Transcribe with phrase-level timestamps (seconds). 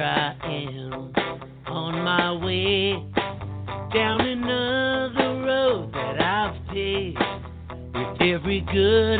[0.00, 1.12] here I am
[1.66, 2.92] on my way
[3.92, 7.18] down another road that I've paved
[7.94, 9.19] with every good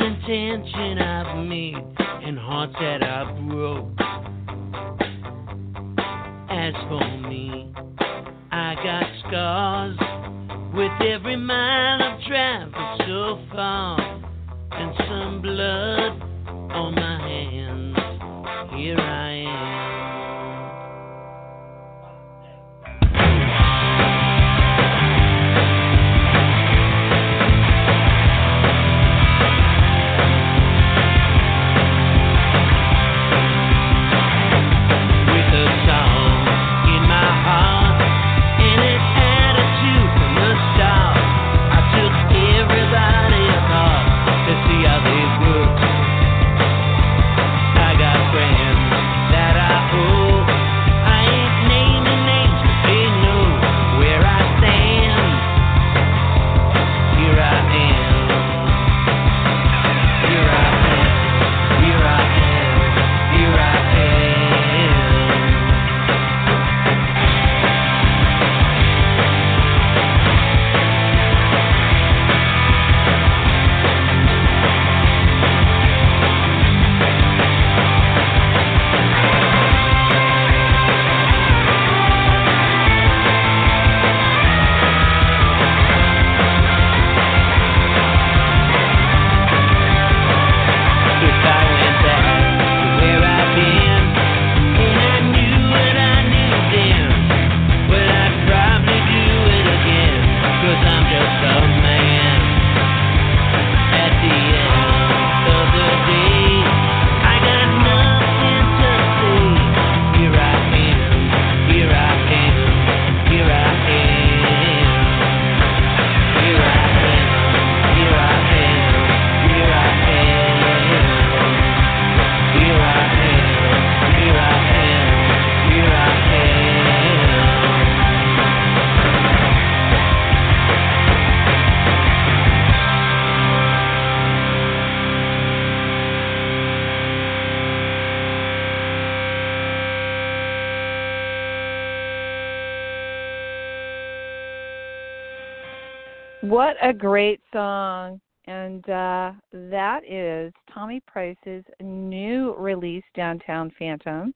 [146.82, 148.20] a great song.
[148.46, 154.34] And uh, that is Thommy Price's new release, Downtown Phantom.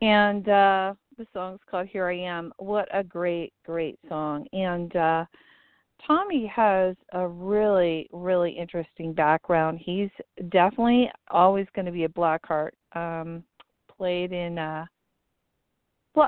[0.00, 2.52] And uh, the song's called Here I Am.
[2.58, 4.46] What a great, great song.
[4.52, 5.24] And uh,
[6.08, 9.80] Thommy has a really, really interesting background.
[9.82, 10.10] He's
[10.50, 12.70] definitely always going to be a Blackheart.
[12.94, 13.42] Um,
[13.96, 14.84] played in uh,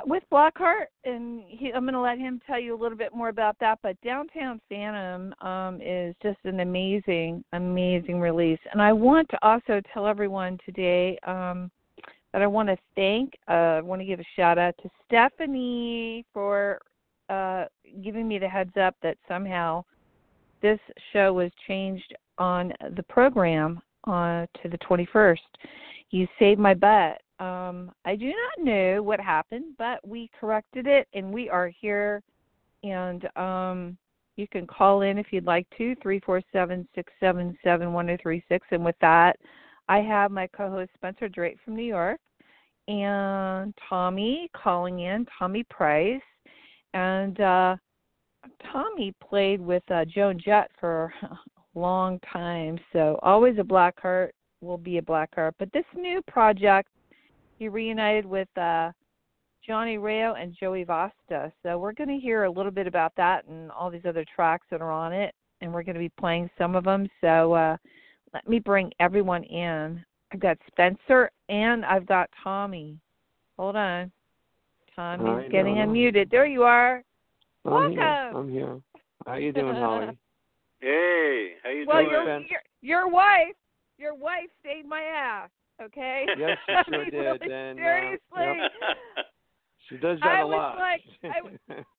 [0.07, 3.29] with Blackheart, and he, I'm going to let him tell you a little bit more
[3.29, 3.79] about that.
[3.83, 8.61] But Downtown Phantom um, is just an amazing, amazing release.
[8.73, 11.71] And I want to also tell everyone today um,
[12.33, 16.25] that I want to thank, uh, I want to give a shout out to Stephanie
[16.33, 16.81] for
[17.29, 17.65] uh,
[18.03, 19.85] giving me the heads up that somehow
[20.63, 20.81] this
[21.13, 25.39] show was changed on the program uh, to the 21st.
[26.11, 27.21] You saved my butt.
[27.45, 32.23] Um, I do not know what happened, but we corrected it and we are here.
[32.83, 33.99] And um,
[34.37, 38.07] you can call in if you'd like to, three four seven six seven seven one
[38.07, 38.67] zero three six.
[38.71, 39.37] And with that,
[39.89, 42.21] I have my co host Spencer Drake from New York
[42.89, 46.21] and Thommy calling in, Thommy Price.
[46.93, 47.77] And uh,
[48.73, 54.35] Thommy played with uh, Joan Jett for a long time, so always a black heart
[54.61, 55.55] will be a black heart.
[55.59, 56.89] But this new project,
[57.59, 58.91] he reunited with uh,
[59.67, 61.53] Johnny Rayo and Joey Vasta.
[61.63, 64.67] So we're going to hear a little bit about that and all these other tracks
[64.71, 67.09] that are on it, and we're going to be playing some of them.
[67.21, 67.77] So uh,
[68.33, 70.05] let me bring everyone in.
[70.33, 72.97] I've got Spencer and I've got Thommy.
[73.57, 74.11] Hold on.
[74.97, 75.93] Thommy's Hi, getting Donna.
[75.93, 76.31] unmuted.
[76.31, 77.03] There you are.
[77.65, 78.01] I'm here.
[78.01, 78.37] Welcome.
[78.37, 78.81] I'm here.
[79.27, 80.19] How you doing, Holly?
[80.81, 82.11] Hey, how you well, doing?
[82.11, 82.45] your, Spence?
[82.51, 83.55] your your wife,
[83.97, 85.49] your wife saved my ass.
[85.83, 86.27] Okay.
[86.39, 88.57] Yes, she I mean, did, really, and, uh, seriously, yep.
[89.89, 90.79] She does that I a was lot.
[90.79, 91.03] like,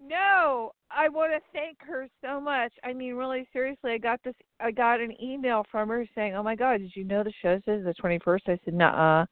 [0.02, 2.74] no, I want to thank her so much.
[2.84, 4.34] I mean, really, seriously, I got this.
[4.60, 7.62] I got an email from her saying, "Oh my God, did you know the show
[7.66, 9.26] says the 21st?" I said, "Nuh-uh,"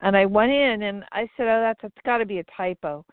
[0.00, 3.04] and I went in and I said, "Oh, that's, that's got to be a typo."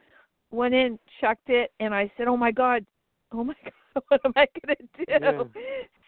[0.52, 2.84] Went in, checked it, and I said, "Oh my God,
[3.32, 5.44] oh my God, what am I gonna do?" Yeah.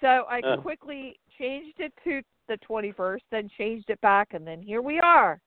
[0.01, 0.57] So I Uh.
[0.57, 5.39] quickly changed it to the 21st, then changed it back, and then here we are.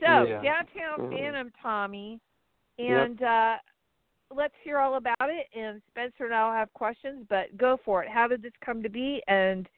[0.00, 0.42] So Yeah.
[0.42, 1.10] downtown Mhm.
[1.10, 2.20] Phantom, Thommy,
[2.76, 3.06] Yep.
[3.06, 3.58] and uh,
[4.30, 5.48] let's hear all about it.
[5.54, 8.08] And Spencer and I'll have questions, but go for it.
[8.08, 9.22] How did this come to be?
[9.28, 9.68] And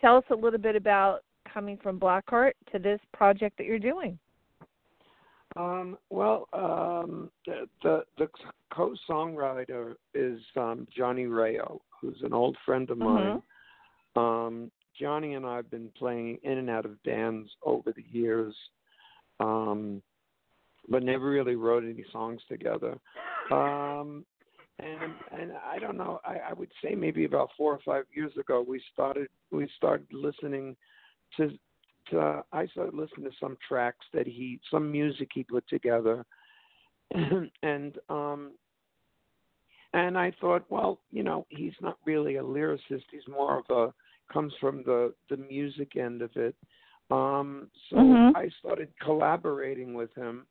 [0.00, 4.18] tell us a little bit about coming from Blackheart to this project that you're doing.
[5.56, 8.28] Um, well, um, the the, the
[8.70, 13.42] co-songwriter is um, Johnny Rayo, who's an old friend of mine.
[14.16, 18.54] Um, Johnny and I have been playing in and out of bands over the years,
[19.40, 20.02] um,
[20.88, 22.98] but never really wrote any songs together.
[23.50, 24.24] Um,
[24.78, 26.20] and and I don't know.
[26.24, 30.06] I, I would say maybe about four or five years ago we started we started
[30.12, 30.76] listening
[31.36, 31.50] to
[32.10, 36.24] to I started listening to some tracks that he some music he put together,
[37.14, 38.52] and um
[39.94, 43.04] and I thought, well, you know, he's not really a lyricist.
[43.10, 43.92] He's more of a
[44.32, 46.54] comes from the the music end of it.
[47.10, 48.32] Um, so Mhm.
[48.34, 50.46] I started collaborating with him,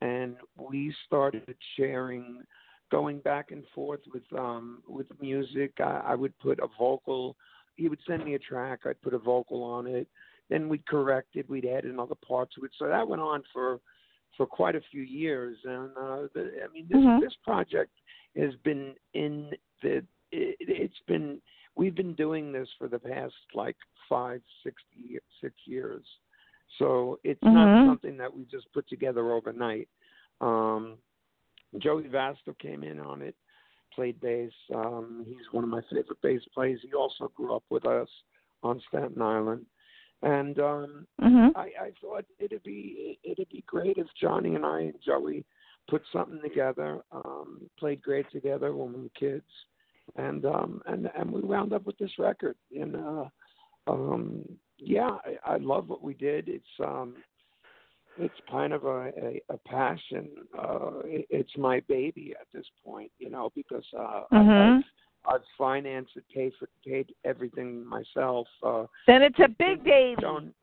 [0.00, 2.44] and we started sharing,
[2.90, 5.80] going back and forth with um with music.
[5.80, 7.36] I, I would put a vocal.
[7.76, 8.86] He would send me a track.
[8.86, 10.06] I'd put a vocal on it.
[10.48, 11.48] Then we'd correct it.
[11.48, 12.72] We'd add another part to it.
[12.78, 13.80] So that went on for
[14.36, 15.56] for quite a few years.
[15.64, 17.20] And uh, the, I mean, this Mhm.
[17.20, 17.92] this project
[18.36, 20.04] has been in the.
[20.30, 21.40] It, it's been
[21.76, 23.76] we've been doing this for the past like
[24.08, 24.82] five, six,
[25.40, 26.04] six years.
[26.78, 27.52] So it's Mhm.
[27.52, 29.88] not something that we just put together overnight.
[30.40, 30.98] Um,
[31.78, 33.36] Joey Vasta came in on it,
[33.92, 34.52] played bass.
[34.72, 36.80] Um, he's one of my favorite bass players.
[36.82, 38.08] He also grew up with us
[38.62, 39.66] on Staten Island,
[40.22, 41.52] and um, Mhm.
[41.56, 45.44] I, I thought it'd be it'd be great if Johnny and I and Joey
[45.88, 47.02] put something together.
[47.12, 49.66] Um, played great together when we were kids,
[50.16, 52.56] and um, and and we wound up with this record.
[52.78, 53.24] And uh,
[53.86, 54.42] um,
[54.78, 56.48] yeah, I, I love what we did.
[56.48, 57.14] It's um,
[58.18, 60.28] it's kind of a a, a passion.
[60.58, 64.78] Uh, it, it's my baby at this point, you know, because uh, Mhm.
[64.78, 68.46] I've, I've financed it, paid for paid everything myself.
[68.62, 70.20] Uh, Then it's a big baby.
[70.20, 70.54] don't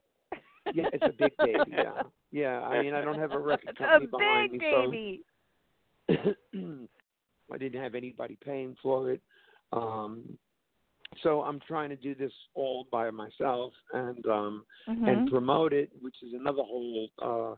[0.74, 1.72] yeah, it's a big baby.
[1.72, 2.62] Yeah, yeah.
[2.62, 5.24] I mean, I don't have a record It's company a behind big me, so baby.
[7.52, 9.22] I didn't have anybody paying for it.
[9.72, 10.38] Um,
[11.22, 15.08] so I'm trying to do this all by myself and um, Mhm.
[15.08, 17.56] and promote it, which is another whole uh,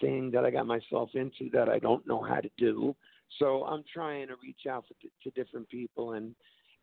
[0.00, 2.96] thing that I got myself into that I don't know how to do.
[3.38, 6.34] So I'm trying to reach out to, to different people and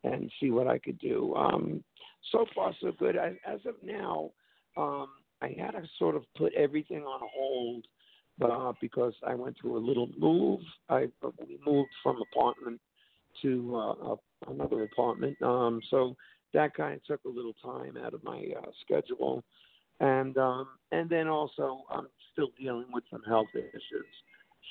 [0.04, 1.34] and see what I could do.
[1.36, 1.84] Um,
[2.31, 3.16] so far, so good.
[3.16, 4.31] As, as of now,
[4.75, 5.10] um,
[5.42, 7.86] I had to sort of put everything on hold
[8.42, 10.62] uh, because I went through a little move.
[10.89, 11.07] I
[11.39, 12.80] we moved from apartment
[13.42, 14.16] to uh, a,
[14.47, 16.15] another apartment, um, so
[16.53, 19.43] that kind of took a little time out of my uh, schedule,
[19.99, 24.05] and um, and then also I'm still dealing with some health issues.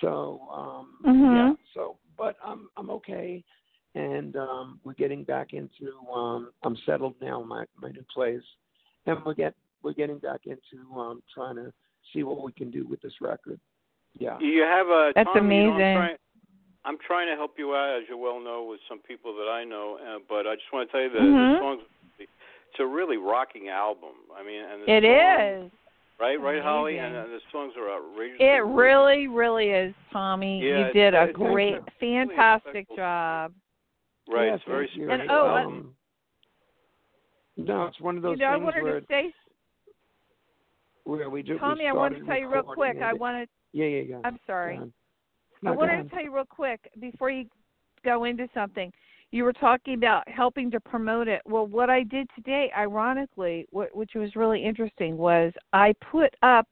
[0.00, 1.34] So um, Mhm.
[1.34, 3.42] yeah, so but I'm I'm okay,
[3.94, 5.98] and um, we're getting back into.
[6.12, 8.42] Um, I'm settled now in my my new place,
[9.06, 11.72] and we get we're getting back into um, trying to
[12.12, 13.60] see what we can do with this record.
[14.18, 14.38] Yeah.
[14.40, 16.16] You have a That's Tom, you know, amazing.
[16.84, 19.64] I'm, trying, to help you out, as you well know, with some people that I
[19.64, 19.98] know.
[20.00, 21.52] Uh, but I just want to tell you that Mhm.
[21.54, 21.82] the songs.
[22.18, 24.14] It's a really rocking album.
[24.34, 25.78] I mean, and the It songs, is.
[26.20, 28.38] right, right, Holly, and uh, the songs are outrageous.
[28.40, 30.60] It really, really is, Thommy.
[30.62, 32.96] Yeah, you did a it's- it's great, actually really fantastic special.
[32.96, 33.54] job.
[34.28, 34.46] right.
[34.46, 35.06] Yeah, it's very thank you.
[35.06, 35.20] special.
[35.22, 35.74] And, oh, album.
[35.74, 35.96] Um,
[37.66, 39.34] no, it's one of those you know, I things wanted where to say,
[41.04, 41.58] where we do.
[41.58, 42.96] Thommy, we I wanted to tell you real quick.
[43.02, 43.18] I it.
[43.18, 43.48] wanted.
[43.72, 44.20] Yeah, yeah, yeah.
[44.24, 44.78] I'm sorry.
[45.66, 47.46] I wanted to tell you real quick before you
[48.04, 48.92] go into something.
[49.30, 51.42] You were talking about helping to promote it.
[51.44, 56.66] Well, what I did today, ironically, which was really interesting, was I put up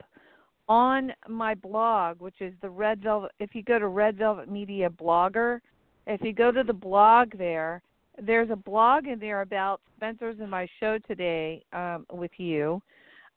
[0.68, 3.30] on my blog, which is the Red Velvet.
[3.38, 5.60] If you go to Red Velvet Media Blogger,
[6.06, 7.80] if you go to the blog there,
[8.20, 12.82] there's a blog in there about Spencer's and my show today um, with you,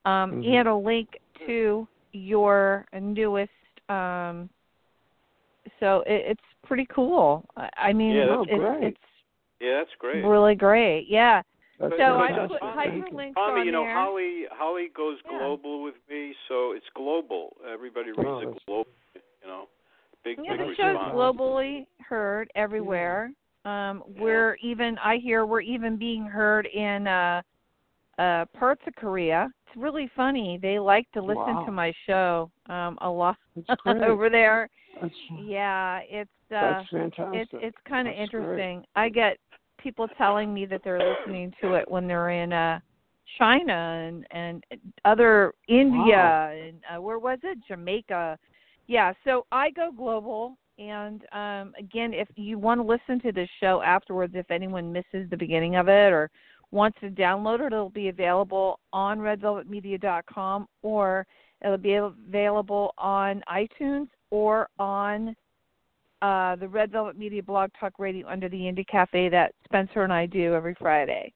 [0.05, 0.53] um, Mhm.
[0.59, 3.51] and a link to your newest.
[3.89, 4.49] Um,
[5.79, 7.45] so it, it's pretty cool.
[7.57, 8.83] I, I mean, Yeah, that's it's, great.
[8.83, 8.97] it's
[9.59, 10.25] Yeah, that's great.
[10.25, 11.05] really great.
[11.07, 11.41] Yeah.
[11.79, 12.67] That's So I put you.
[12.69, 13.95] hyperlinks Thommy, on you know, there.
[13.95, 15.37] Holly Holly goes Yeah.
[15.39, 17.55] global with me, so it's global.
[17.71, 18.87] Everybody reads Oh, it global.
[19.15, 19.63] You know,
[20.23, 21.15] big Yeah, big the That's show's response.
[21.15, 23.31] globally heard everywhere.
[23.65, 27.41] Um, we're even I hear we're even being heard in uh
[28.19, 29.49] uh parts of Korea.
[29.67, 30.59] It's really funny.
[30.61, 31.65] They like to listen Wow.
[31.65, 33.37] to my show um a lot
[33.85, 34.69] over there.
[35.01, 37.41] That's, Yeah, it's uh that's fantastic.
[37.41, 38.43] it's it's kind of That's great.
[38.43, 38.85] interesting.
[38.95, 39.37] I get
[39.79, 42.79] people telling me that they're listening to it when they're in uh
[43.37, 44.63] China and and
[45.05, 47.57] other India and uh, where was it?
[47.67, 48.37] Jamaica.
[48.87, 53.49] Yeah, so I go global and um again if you want to listen to this
[53.59, 56.29] show afterwards if anyone misses the beginning of it or
[56.71, 61.25] wants to download it it'll be available on redvelvetmedia.com or
[61.63, 65.35] it'll be available on iTunes or on
[66.21, 70.13] uh, the Red Velvet Media Blog Talk Radio under the Indie Cafe that Spencer and
[70.13, 71.31] I do every Friday.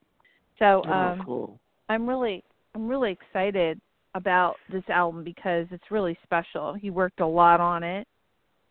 [0.58, 1.60] So um, oh, cool.
[1.88, 2.42] I'm really
[2.74, 3.80] I'm really excited
[4.14, 6.74] about this album because it's really special.
[6.74, 8.06] He worked a lot on it.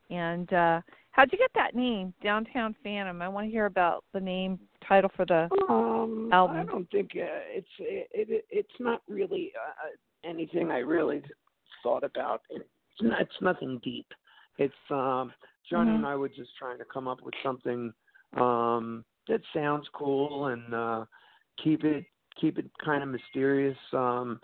[0.10, 3.22] And uh how'd you get that name, Downtown Phantom?
[3.22, 6.58] I want to hear about the name title for the Um, album.
[6.58, 11.22] I don't think uh, it's it, it it's not really uh, anything I really
[11.84, 12.42] thought about.
[12.50, 12.66] It's
[13.02, 14.08] not, it's nothing deep.
[14.58, 15.34] It's um
[15.70, 15.96] Johnny Mhm.
[15.96, 17.94] and I were just trying to come up with something
[18.38, 21.06] um that sounds cool and uh
[21.64, 22.06] keep it
[22.40, 24.40] keep it kind of mysterious um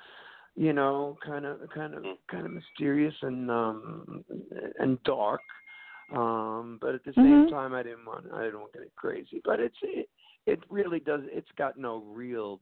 [0.55, 4.23] you know kind of kind of kind of mysterious and um
[4.79, 5.41] and dark
[6.13, 7.49] um but at the same Mhm.
[7.49, 10.09] time I didn't want I didn't want to get crazy but it's it,
[10.45, 12.59] it really does it's got no real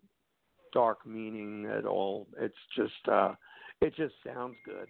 [0.74, 3.34] dark meaning at all it's just uh
[3.82, 4.88] it just sounds good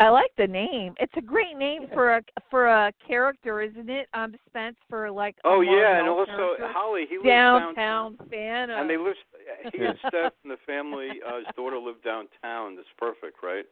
[0.00, 0.94] I like the name.
[0.98, 4.08] It's a great name for a for a character, isn't it?
[4.14, 6.68] Um Spence for like a Oh yeah, and also character.
[6.72, 8.80] Holly, he lives downtown Phantom.
[8.80, 9.14] And they live.
[9.72, 12.76] He and Steph and the family, uh, his daughter live downtown.
[12.76, 13.64] That's perfect, right?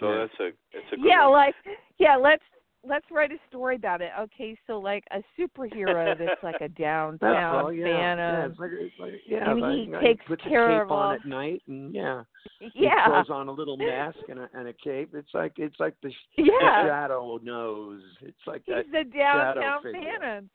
[0.00, 0.18] So Yeah.
[0.18, 1.32] that's a it's a good yeah, one.
[1.32, 1.54] like
[1.98, 2.42] yeah, let's
[2.86, 4.10] let's write a story about it.
[4.18, 7.86] Okay, so like a superhero that's like a downtown all, yeah.
[7.86, 11.14] Yeah, it's like, it's like, yeah, And he takes put the care cape of on
[11.16, 12.22] at night, and yeah,
[12.60, 13.06] yeah, he Yeah.
[13.08, 15.10] throws on a little mask and a and a cape.
[15.14, 16.50] It's like it's like the, sh- the
[16.86, 18.02] shadow knows.
[18.22, 18.84] It's like He's that.
[18.92, 19.82] the downtown.
[19.82, 20.50] Phantom.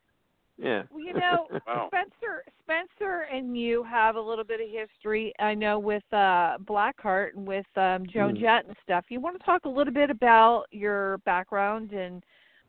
[0.63, 0.83] Yeah.
[0.89, 1.89] Well, you know, Wow.
[1.89, 5.33] Spencer Spencer and you have a little bit of history.
[5.39, 8.39] I know with uh Blackheart and with um Joan Mm.
[8.39, 9.05] Jett and stuff.
[9.09, 12.23] You want to talk a little bit about your background and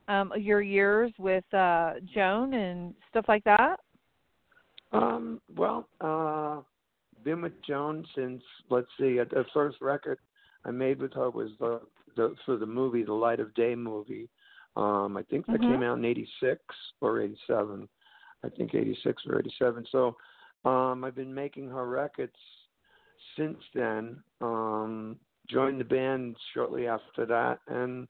[0.08, 3.78] um your years with uh Joan and stuff like that?
[4.92, 5.40] Um.
[5.56, 6.60] Well, uh,
[7.22, 9.18] been with Joan since let's see.
[9.18, 10.18] The first record
[10.64, 11.80] I made with her was the
[12.16, 14.28] the for the movie, the Light of Day movie.
[14.76, 15.68] Um, I think that Mhm.
[15.68, 16.60] came out in '86
[17.00, 17.88] or '87.
[18.42, 19.86] I think '86 or '87.
[19.86, 20.16] So,
[20.64, 22.36] um, I've been making her records
[23.36, 24.22] since then.
[24.40, 28.08] Um, joined the band shortly after that, and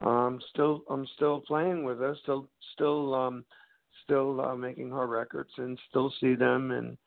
[0.00, 2.14] um, still I'm still playing with her.
[2.16, 3.44] Still, still, um,
[4.04, 6.98] still uh, making her records, and still see them, and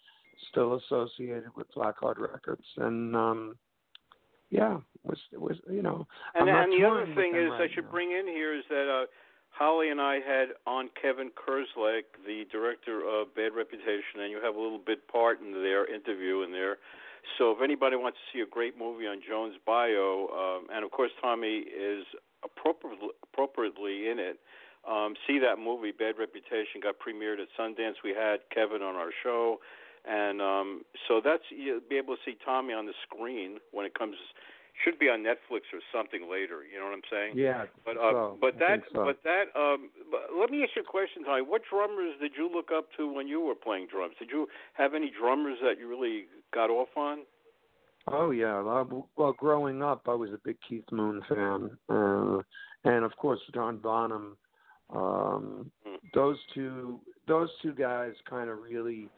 [0.49, 3.57] still associated with Blackheart Records, and um,
[4.49, 6.07] yeah, was was you know.
[6.35, 7.91] And, and the other thing is, right I should now.
[7.91, 9.05] bring in here is that uh,
[9.49, 14.55] Holly and I had on Kevin Kerslake, the director of Bad Reputation, and you have
[14.55, 16.77] a little bit part in their interview in there.
[17.37, 20.91] So if anybody wants to see a great movie on Joan's bio, um, and of
[20.91, 22.05] course Thommy is
[22.43, 24.39] appropriately, appropriately in it,
[24.89, 25.91] um, see that movie.
[25.91, 27.99] Bad Reputation got premiered at Sundance.
[28.03, 29.59] We had Kevin on our show,
[30.05, 33.93] and um, so that's you'll be able to see Thommy on the screen when it
[33.97, 34.15] comes.
[34.85, 36.63] Should be on Netflix or something later.
[36.63, 37.33] You know what I'm saying?
[37.35, 39.03] Yeah, But uh, so, but that so.
[39.03, 41.45] but that um but let me ask you a question, Thommy.
[41.45, 44.15] What drummers did you look up to when you were playing drums?
[44.19, 47.19] Did you have any drummers that you really got off on?
[48.07, 48.61] Oh yeah.
[48.61, 52.37] Well, well, growing up, I was a big Keith Moon fan, uh,
[52.85, 54.37] and of course John Bonham.
[54.91, 55.95] Um, Hmm.
[56.13, 59.09] those two, those two guys, kind of really.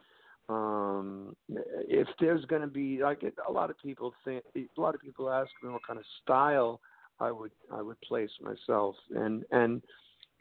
[0.51, 5.01] Um, if there's going to be like a lot of people think, a lot of
[5.01, 6.81] people ask me what kind of style
[7.20, 9.81] I would I would place myself, and and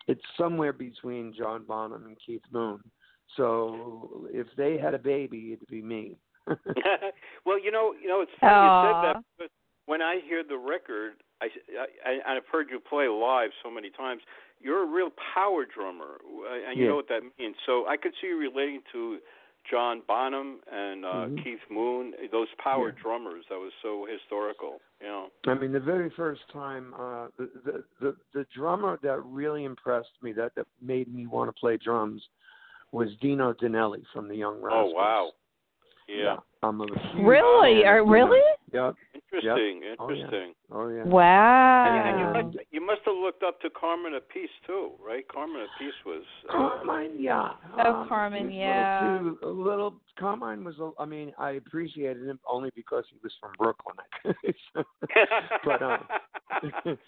[0.09, 2.81] it's somewhere between John Bonham and Keith Moon.
[3.37, 6.17] So if they had a baby, it'd be me.
[7.47, 9.51] well, you know, you know, it's funny you said that because
[9.87, 11.47] when I hear the record, I,
[12.05, 14.23] I I've heard you play live so many times.
[14.61, 16.91] You're a real power drummer, uh, and you Yeah.
[16.91, 17.57] know what that means.
[17.67, 19.19] So I could see you relating to
[19.69, 21.45] John Bonham and uh, Mhm.
[21.45, 23.03] Keith Moon, those power Yeah.
[23.03, 23.45] drummers.
[23.49, 24.81] That was so historical.
[25.01, 25.31] You know.
[25.47, 30.13] I mean, the very first time, uh, the, the the the drummer that really impressed
[30.23, 32.27] me, that that made me want to play drums,
[32.93, 34.93] was Dino Danelli from the Young Rascals.
[34.95, 35.33] Oh wow.
[36.09, 36.39] Yeah.
[36.63, 37.83] I'm a huge Really?
[37.83, 38.05] fan Are
[38.75, 38.97] of Dino.
[39.33, 39.45] really?
[39.45, 39.57] Yep.
[39.59, 39.83] Interesting.
[39.99, 40.15] Oh, yeah.
[40.15, 40.55] Interesting.
[40.73, 41.05] Oh yeah.
[41.05, 41.85] Wow.
[41.87, 45.27] And, and you must you must have looked up to Carmine Appice too, right?
[45.29, 46.23] Carmine Appice was.
[46.49, 47.51] Uh, Carmine, yeah.
[47.79, 49.01] Oh, Um, Carmine, yeah.
[49.01, 49.95] A little, too, a little.
[50.19, 50.79] Carmine was.
[50.79, 53.97] A, I mean, I appreciated him only because he was from Brooklyn.
[55.65, 56.07] but um,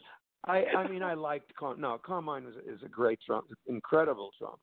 [0.46, 0.64] I.
[0.76, 1.54] I mean, I liked.
[1.56, 4.56] Car- no, Carmine was is a great drum, incredible drummer.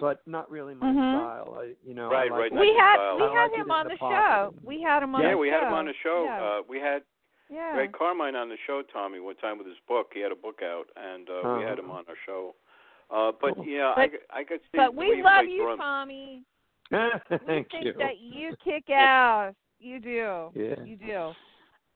[0.00, 1.18] But not really my Mhm.
[1.20, 1.58] style.
[1.60, 3.98] I, you know, Right, like right, we had we had like him on the the
[3.98, 4.54] show.
[4.64, 5.28] We had him on the show.
[5.28, 5.54] yeah, the we show.
[5.54, 6.24] had him on the show.
[6.24, 6.42] Yeah.
[6.42, 7.02] Uh, we had
[7.48, 7.76] yeah.
[7.76, 10.10] Ray Carmine on the show, Thommy, one time with his book.
[10.12, 11.94] He had a book out, and uh, we had him Oh.
[11.94, 12.54] on our show.
[13.10, 13.66] Uh, but Cool.
[13.66, 14.76] yeah, But- I, I could see.
[14.78, 15.80] but we love play you, drums.
[15.80, 16.42] Thommy.
[17.30, 17.92] We think you.
[17.94, 19.54] that you kick ass.
[19.78, 20.50] You do.
[20.54, 20.82] Yeah.
[20.84, 21.32] You do.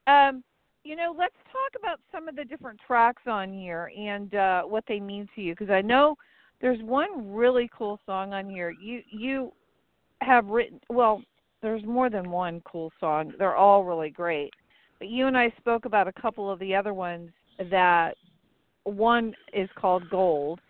[0.07, 0.45] Um,
[0.85, 4.85] you know, let's talk about some of the different tracks on here and uh what
[4.87, 6.17] they mean to you because I know
[6.61, 8.71] there's one really cool song on here.
[8.71, 9.53] You you
[10.21, 11.23] have written well,
[11.63, 13.33] there's more than one cool song.
[13.39, 14.51] They're all really great.
[14.99, 17.31] But you and I spoke about a couple of the other ones
[17.71, 18.15] that
[18.85, 20.61] one is called Gold.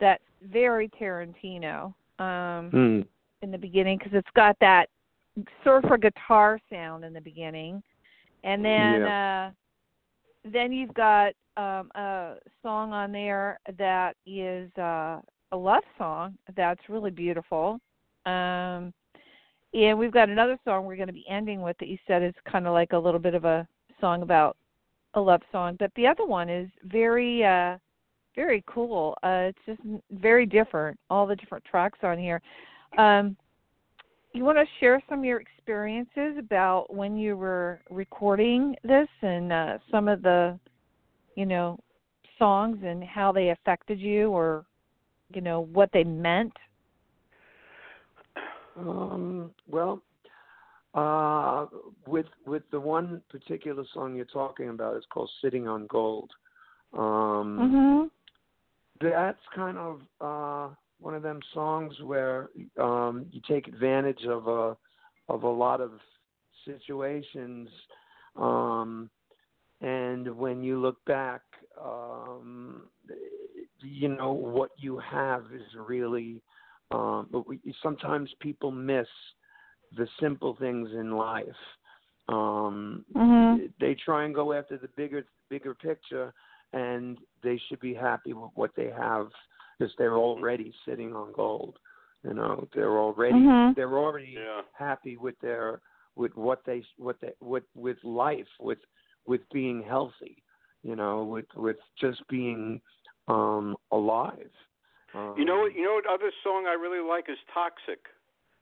[0.00, 1.94] That's very Tarantino.
[2.18, 3.00] Um Hmm.
[3.42, 4.88] in the beginning because it's got that
[5.62, 7.82] surfer guitar sound in the beginning,
[8.42, 9.50] and then uh,
[10.44, 15.20] then you've got um, a song on there that is uh,
[15.52, 17.78] a love song that's really beautiful.
[18.26, 18.92] Um,
[19.72, 22.34] and we've got another song we're going to be ending with that you said is
[22.50, 23.66] kind of like a little bit of a
[24.00, 24.56] song about
[25.14, 27.76] a love song, but the other one is very uh
[28.34, 29.16] very cool.
[29.22, 30.98] Uh it's just very different.
[31.08, 32.40] All the different tracks on here.
[32.98, 33.36] Um,
[34.34, 39.52] you want to share some of your experiences about when you were recording this and
[39.52, 40.58] uh, some of the,
[41.36, 41.78] you know,
[42.36, 44.66] songs and how they affected you, or
[45.32, 46.52] you know what they meant.
[48.76, 50.02] Um, well,
[50.94, 51.66] uh,
[52.06, 56.30] with with the one particular song you're talking about, it's called "Sitting on Gold."
[56.92, 58.10] Um, Mhm.
[59.00, 64.76] That's kind of uh, one of them songs where um, you take advantage of a
[65.28, 65.92] of a lot of
[66.64, 67.68] situations,
[68.36, 69.10] um,
[69.80, 71.42] and when you look back,
[71.82, 72.88] um,
[73.84, 76.40] you know what you have is really.
[76.90, 79.06] Um, but we, sometimes people miss
[79.96, 81.46] the simple things in life.
[82.28, 83.72] Um, Mhm.
[83.78, 86.32] They try and go after the bigger bigger picture,
[86.72, 89.28] and they should be happy with what they have
[89.78, 91.78] because they're already sitting on gold.
[92.22, 93.74] You know, they're already Mhm.
[93.74, 94.62] they're already Yeah.
[94.72, 95.80] happy with their
[96.16, 98.78] with what they what they with with life with
[99.26, 100.42] with being healthy.
[100.82, 102.80] You know, with with just being
[103.28, 104.50] um alive.
[105.14, 105.74] Um, You know what?
[105.74, 108.00] You know what other song I really like is "Toxic."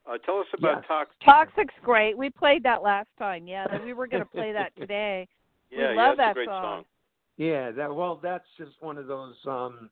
[0.07, 0.85] Uh, tell us about Yes.
[0.88, 2.16] "Toxic." Toxic's great.
[2.16, 3.46] We played that last time.
[3.46, 5.29] Yeah, we were going to play that today.
[5.70, 6.85] We Yeah, love yeah, it's that a great song.
[7.37, 9.35] Yeah, that well, that's just one of those.
[9.46, 9.90] um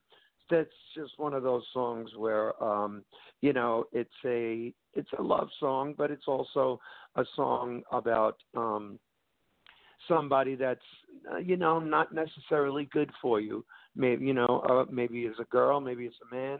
[0.49, 3.03] That's just one of those songs where, um
[3.41, 6.79] you know, it's a it's a love song, but it's also
[7.15, 8.99] a song about um
[10.07, 10.81] somebody that's
[11.31, 13.65] uh, you know not necessarily good for you.
[13.95, 16.59] Maybe you know, uh, maybe it's a girl, maybe it's a man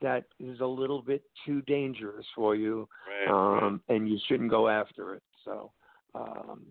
[0.00, 4.68] that is a little bit too dangerous for you, Right, um, and you shouldn't go
[4.68, 5.22] after it.
[5.44, 5.72] So,
[6.14, 6.62] um,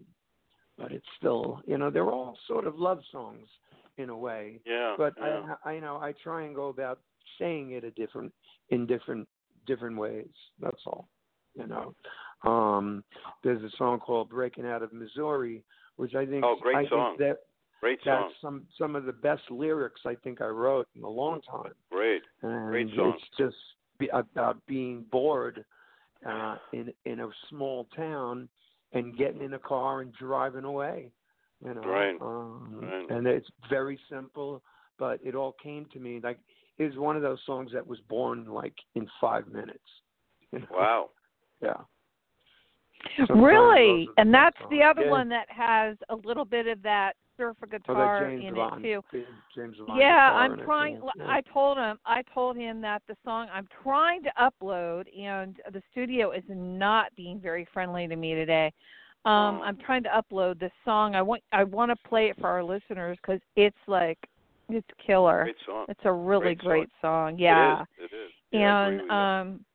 [0.78, 3.48] but it's still, you know, they're all sort of love songs
[3.98, 4.62] in a way.
[4.66, 4.96] Yeah.
[4.98, 5.56] But yeah.
[5.64, 7.00] I, I, you know, I try and go about
[7.38, 8.34] saying it a different,
[8.70, 9.28] in different,
[9.68, 10.30] different ways.
[10.60, 11.08] That's all.
[11.56, 11.94] You know,
[12.50, 13.04] um,
[13.44, 15.64] there's a song called "Breaking Out of Missouri,"
[15.98, 17.18] which I think, Oh, great I song.
[17.18, 17.40] think that
[17.82, 21.42] Great that's some some of the best lyrics I think I wrote in a long
[21.42, 22.22] time Great.
[22.42, 23.14] and Great song.
[23.16, 23.56] it's just
[23.98, 25.64] be, about being bored
[26.28, 28.50] uh, in in a small town
[28.94, 31.12] and getting in a car and driving away.
[31.64, 32.16] You know, Right.
[32.22, 33.10] Um, Right.
[33.12, 34.64] and it's very simple,
[34.98, 36.40] but it all came to me like
[36.78, 39.80] it was one of those songs that was born like in five minutes.
[40.52, 40.68] You know?
[40.72, 41.10] Wow.
[41.62, 41.74] Yeah.
[43.18, 45.12] Sometimes Really, those are the and best that's the other Yeah.
[45.12, 48.84] one that has a little bit of that surfer Oh, guitar James in Vaughn, it
[48.84, 49.02] too.
[49.12, 50.96] James- James Vaughn Yeah, I'm trying.
[50.96, 51.32] yeah, yeah.
[51.32, 51.98] I told him.
[52.06, 57.16] I told him that the song I'm trying to upload, and the studio is not
[57.16, 58.72] being very friendly to me today.
[59.26, 59.64] Um, Oh.
[59.64, 61.16] I'm trying to upload this song.
[61.16, 61.42] I want.
[61.52, 64.18] I want to play it for our listeners because it's like,
[64.70, 65.44] it's killer.
[65.46, 65.86] Great song.
[65.90, 66.70] It's a really Great song.
[66.70, 67.38] great song.
[67.40, 67.86] Yeah.
[67.98, 68.12] It is.
[68.12, 68.32] It is.
[68.52, 69.66] Yeah, and um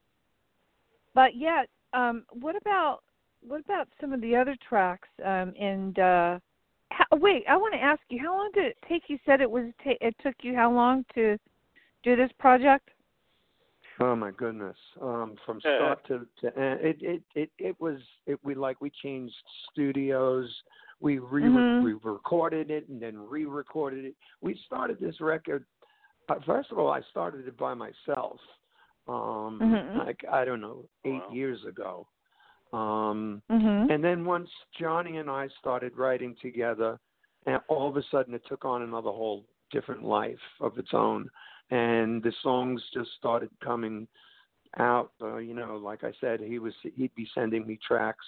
[1.14, 3.00] but yeah um what about
[3.46, 6.38] what about some of the other tracks um and uh
[6.96, 9.50] how, wait i want to ask you how long did it take you said it
[9.50, 11.36] was ta- it took you how long to
[12.02, 12.88] do this project
[14.00, 14.76] Oh my goodness!
[15.00, 15.76] Um, from Yeah.
[15.76, 19.36] start to to end, it it it it was it we like we changed
[19.70, 20.50] studios.
[20.98, 21.80] We re Mhm.
[21.80, 24.16] we recorded it and then re-recorded it.
[24.40, 25.64] We started this record.
[26.28, 28.40] Uh, first of all, I started it by myself.
[29.06, 30.06] Um, Mhm.
[30.06, 31.32] like I don't know, eight Wow.
[31.32, 32.08] years ago.
[32.74, 36.98] Um, mhm and then once Johnny and I started writing together,
[37.46, 41.28] and all of a sudden it took on another whole different life of its own,
[41.70, 44.08] and the songs just started coming
[44.78, 45.12] out.
[45.20, 48.24] Uh, you know, like I said, he was he'd be sending me tracks.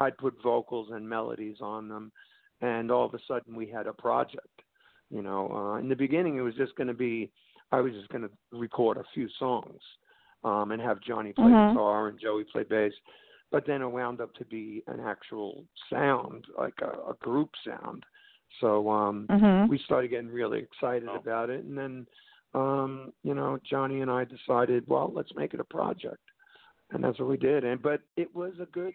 [0.00, 2.12] I'd put vocals and melodies on them,
[2.60, 4.62] and all of a sudden we had a project.
[5.10, 7.30] You know, uh, in the beginning it was just going to be
[7.72, 9.80] I was just going to record a few songs
[10.44, 11.70] um, and have Johnny play Mhm.
[11.72, 12.92] guitar and Joey play bass.
[13.50, 18.04] But then it wound up to be an actual sound, like a, a group sound.
[18.60, 19.68] So um, Mhm.
[19.68, 21.16] we started getting really excited Oh.
[21.16, 22.06] about it, and then
[22.54, 26.22] um, you know Johnny and I decided, well, let's make it a project,
[26.90, 27.64] and that's what we did.
[27.64, 28.94] And but it was a good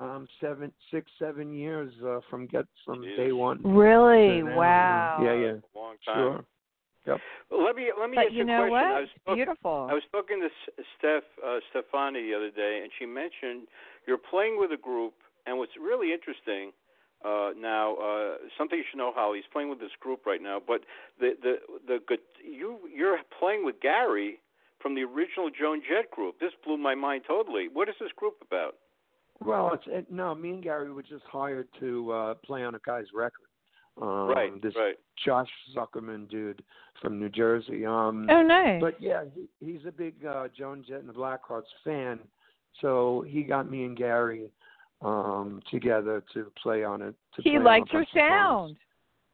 [0.00, 3.60] um, seven, six, seven years uh, from get from day one.
[3.64, 4.42] Really?
[4.42, 5.20] Wow.
[5.22, 6.16] Yeah, yeah, Long time.
[6.16, 6.44] sure.
[7.06, 7.18] Yep.
[7.50, 8.70] Well, let me let me But ask you a know question.
[8.70, 8.84] what?
[8.84, 9.86] I was talk- Beautiful.
[9.90, 13.68] I was talking to S- Steph uh, Stefani the other day, and she mentioned
[14.06, 15.14] you're playing with a group,
[15.46, 16.72] and what's really interesting
[17.24, 20.60] uh, now, uh, something you should know, Holly, he's playing with this group right now.
[20.66, 20.82] But
[21.20, 21.54] the the
[21.86, 24.40] the good you you're playing with Gary
[24.80, 26.38] from the original Joan Jett group.
[26.40, 27.68] This blew my mind totally.
[27.72, 28.76] What is this group about?
[29.44, 30.34] Well, it's it, no.
[30.34, 33.46] Me and Gary were just hired to uh, play on a guy's record.
[34.00, 34.96] Um, right, This right.
[35.24, 36.62] Josh Zuckerman dude
[37.00, 37.86] from New Jersey.
[37.86, 38.80] Um, oh, nice.
[38.80, 42.18] But yeah, he, he's a big uh, Joan Jett and the Blackhearts fan,
[42.80, 44.50] so he got me and Gary
[45.00, 47.14] um, together to play on it.
[47.36, 48.30] To he play on liked your bunch of songs.
[48.30, 48.76] sound.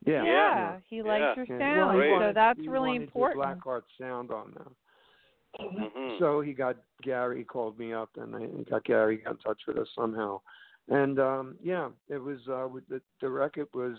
[0.06, 1.34] Yeah, Yeah, he liked Yeah.
[1.36, 1.58] your yeah.
[1.58, 1.78] sound.
[1.78, 2.28] Well, he Great.
[2.28, 3.42] So that's he really wanted important.
[3.44, 5.68] The Blackheart sound on there.
[5.68, 9.60] hmm So he got Gary called me up, and I got Gary got in touch
[9.66, 10.40] with us somehow,
[10.88, 13.96] and um yeah, it was uh the the record was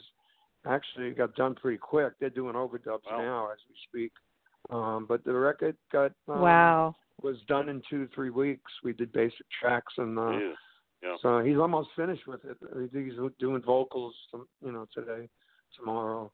[0.66, 2.14] actually got done pretty quick.
[2.20, 3.18] They're doing overdubs Wow.
[3.18, 4.12] now as we speak,
[4.70, 6.96] um but the record got um, wow.
[7.22, 8.72] was done in two three weeks.
[8.84, 10.54] We did basic tracks, and uh, Yeah.
[11.04, 11.16] Yeah.
[11.22, 12.58] so he's almost finished with it.
[12.94, 14.16] He's doing vocals,
[14.64, 15.28] you know, today,
[15.76, 16.32] tomorrow,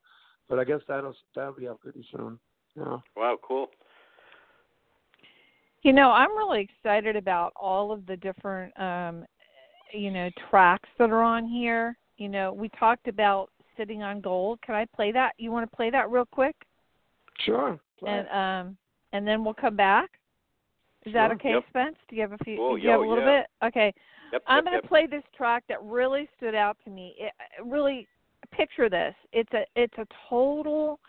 [0.49, 2.37] but I guess that'll that'll be out pretty soon.
[2.75, 2.97] Yeah.
[3.15, 3.67] Wow, cool.
[5.83, 9.25] You know, I'm really excited about all of the different um
[9.93, 11.97] you know, tracks that are on here.
[12.17, 14.59] You know, we talked about sitting on gold.
[14.65, 15.33] Can I play that?
[15.37, 16.55] You want to play that real quick?
[17.45, 17.79] Sure.
[18.05, 18.77] And um
[19.13, 20.09] and then we'll come back.
[21.05, 21.63] Is that okay, Yep.
[21.69, 21.95] Spence?
[22.09, 23.41] Do you have a few Oh, do you have a little yeah.
[23.41, 23.67] bit?
[23.67, 23.93] Okay.
[24.33, 24.43] Yep.
[24.45, 27.15] I'm yep, going to play this track that really stood out to me.
[27.17, 27.31] It,
[27.65, 28.07] really
[28.51, 29.15] picture this.
[29.31, 30.99] It's a it's a total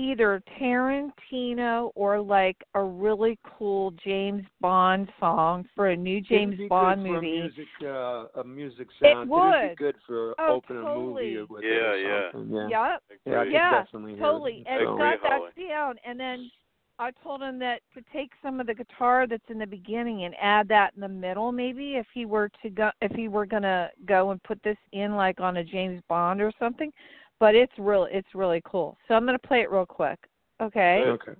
[0.00, 6.56] either Tarantino or like a really cool James Bond song for a new It'd James
[6.58, 7.38] be Bond good for movie.
[7.38, 9.18] A music, uh, a music It sound.
[9.18, 9.68] It'd would.
[9.70, 11.36] be good for Oh, opening totally.
[11.36, 12.40] a movie with Yeah, it yeah.
[12.40, 12.68] Yeah.
[12.68, 13.02] Yep.
[13.26, 13.44] Yeah, I Agree.
[13.44, 13.84] could Yeah,
[14.18, 14.64] Totally.
[14.66, 15.50] And I So- got that Holly.
[15.68, 16.50] sound and then
[16.98, 20.34] I told him that to take some of the guitar that's in the beginning and
[20.38, 23.62] add that in the middle maybe if he were to go if he were going
[23.62, 26.92] to go and put this in like on a James Bond or something.
[27.40, 28.96] But it's real it's really cool.
[29.08, 30.18] So I'm going to play it real quick.
[30.60, 31.02] Okay?
[31.06, 31.32] Okay.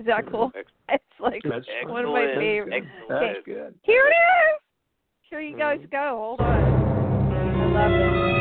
[0.00, 0.50] Is that cool?
[0.88, 2.38] It's like That's one of my Excellent.
[2.38, 2.86] favorites.
[3.08, 3.38] That's Okay.
[3.46, 3.74] good.
[3.82, 4.60] Here it is.
[5.30, 5.90] Here you guys Mhm.
[5.90, 6.36] go.
[6.36, 7.32] Hold on.
[7.32, 7.92] I love
[8.28, 8.31] it.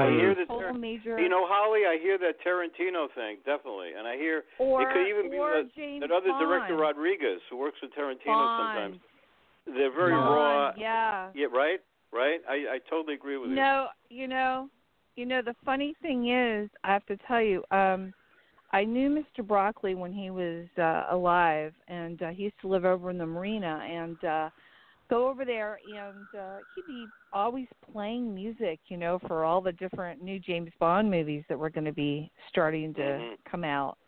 [0.00, 1.18] I hear a the total Tar- major.
[1.18, 5.08] You know, Holly, I hear that Tarantino thing definitely, and I hear or it could
[5.08, 8.58] even be or that, James that other director Rodriguez who works with Tarantino Bond.
[8.58, 9.00] sometimes.
[9.66, 10.72] They're very Bond, raw.
[10.76, 11.30] Yeah.
[11.34, 11.80] Yeah, right,
[12.12, 12.40] right.
[12.48, 13.56] I I totally agree with you.
[13.56, 14.68] No, you know,
[15.16, 18.12] you know the funny thing is, I have to tell you, um,
[18.72, 19.46] I knew Mr.
[19.46, 23.26] Broccoli when he was uh, alive, and uh, he used to live over in the
[23.26, 24.50] marina, and uh,
[25.10, 29.72] go over there, and uh, he'd be always playing music, you know, for all the
[29.72, 33.36] different new James Bond movies that were going to be starting to Mhm.
[33.44, 33.98] come out.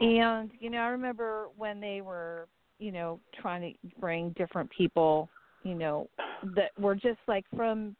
[0.00, 5.30] And you know, I remember when they were, you know, trying to bring different people,
[5.62, 6.08] you know,
[6.42, 7.94] that were just like from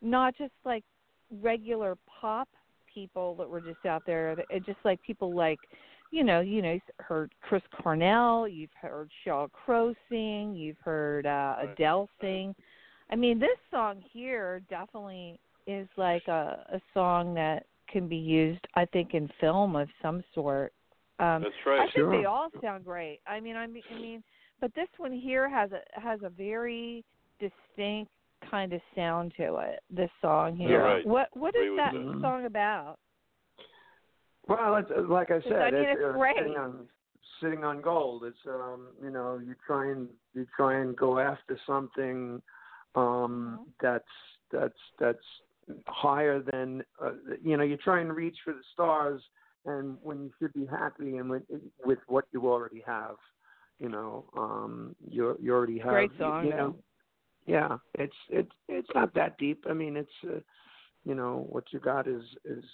[0.00, 0.84] not just like
[1.30, 2.48] regular pop
[2.92, 5.60] people that were just out there, it just like people like,
[6.12, 11.26] you know, you know, you've heard Chris Cornell, you've heard Sheryl Crow sing, you've heard
[11.26, 11.70] uh Right.
[11.72, 12.54] Adele sing.
[13.10, 18.66] I mean, this song here definitely is like a a song that can be used,
[18.74, 20.72] I think, in film of some sort.
[21.18, 21.78] Um That's I right.
[21.80, 22.18] think Sure.
[22.18, 23.20] they all sound great.
[23.26, 24.22] I mean, I mean, I mean,
[24.60, 27.04] but this one here has a has a very
[27.40, 28.10] distinct
[28.50, 29.80] kind of sound to it.
[29.90, 30.82] This song here.
[30.82, 31.06] Right.
[31.06, 32.20] What what Agree is with that that.
[32.20, 32.96] song about?
[34.48, 36.36] Well, it's, uh, like I said, I mean, it's, it's uh, great.
[36.36, 36.88] sitting on
[37.40, 38.24] sitting on gold.
[38.24, 42.42] It's um, you know, you try and you try and go after something
[42.94, 43.72] um Mhm.
[43.80, 44.14] that's
[44.50, 45.26] that's that's
[45.86, 49.22] higher than uh, you know, you try and reach for the stars
[49.64, 51.42] and when you should be happy and with
[51.84, 53.16] with what you already have,
[53.78, 56.76] you know, um you you already have Great song, you know,
[57.46, 59.64] yeah, it's it's it's not that deep.
[59.68, 60.40] I mean, it's uh,
[61.04, 62.64] you know what you got is is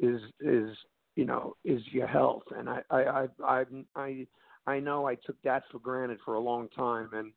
[0.00, 0.76] is is
[1.16, 3.64] you know is your health, and I I I I
[3.96, 4.26] I,
[4.66, 7.32] I know I took that for granted for a long time, and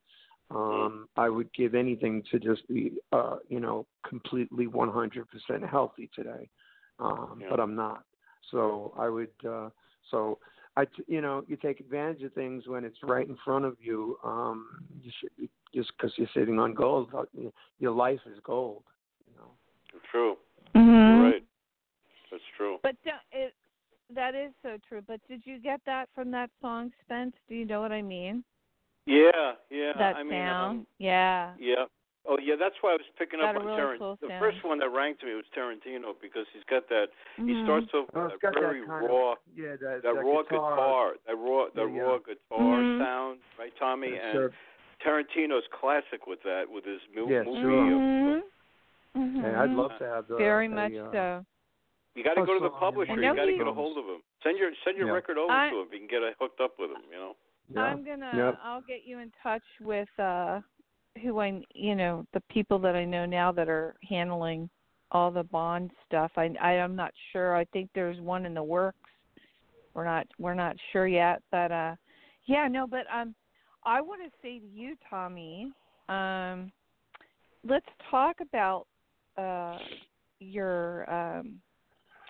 [0.52, 6.50] um I would give anything to just be uh you know completely 100% healthy today,
[7.00, 7.48] um Yeah.
[7.50, 8.04] but I'm not.
[8.52, 9.70] So I would uh
[10.12, 10.40] so
[10.78, 13.76] I t- you know you take advantage of things when it's right in front of
[13.80, 14.18] you.
[14.24, 17.24] Um you should just because you're sitting on gold, uh,
[17.80, 18.84] your life is gold.
[19.28, 19.52] You know.
[20.12, 20.38] True.
[20.76, 21.12] Mm-hmm.
[21.12, 21.44] You're right.
[22.32, 22.78] That's true.
[22.84, 23.54] But don't- it
[24.14, 25.02] that is so true.
[25.08, 27.34] But did you get that from that song, Spence?
[27.50, 28.44] Do you know what I mean?
[29.06, 29.30] Yeah,
[29.70, 29.94] yeah.
[29.98, 30.80] that I mean, sound.
[30.80, 31.54] um, yeah.
[31.60, 31.86] yeah.
[32.28, 32.56] Oh, yeah.
[32.60, 33.98] That's why I was picking Got up on really Tarantino.
[34.00, 34.42] cool the sound.
[34.42, 37.10] first one that rang to me was Tarantino because he's got that.
[37.38, 37.64] He Mhm.
[37.66, 41.14] starts off with it's a very that raw, of yeah, that, that, raw guitar.
[41.28, 42.20] that raw, that Yeah, raw yeah.
[42.26, 42.98] guitar Mhm.
[42.98, 44.14] sound, right, Thommy?
[44.14, 44.54] Yes, and sir.
[45.06, 47.62] Tarantino's classic with that, with his mu- Yeah, movie.
[47.62, 47.72] sure.
[47.72, 48.44] Mhm.
[49.16, 49.42] Mhm.
[49.44, 51.46] Yeah, I'd love to have the Very a, much uh, so.
[52.16, 53.14] You got to go to the publisher.
[53.14, 54.22] You got to get a hold of him.
[54.42, 55.14] Send your send your Yeah.
[55.14, 55.88] record over I- to him.
[55.88, 57.04] if You can get it hooked up with him.
[57.12, 57.36] You know.
[57.70, 57.82] Yeah.
[57.82, 58.32] I'm gonna.
[58.36, 58.60] Yep.
[58.64, 60.62] I'll get you in touch with uh
[61.22, 64.70] who I, you know, the people that I know now that are handling
[65.12, 66.32] all the bond stuff.
[66.36, 67.56] I, I I'm not sure.
[67.56, 68.98] I think there's one in the works.
[69.94, 71.96] We're not we're not sure yet, but uh,
[72.46, 73.34] yeah, no, but um,
[73.84, 75.72] I want to say to you, Thommy,
[76.10, 76.72] um,
[77.68, 78.88] let's talk about
[79.38, 79.78] uh
[80.40, 81.60] your um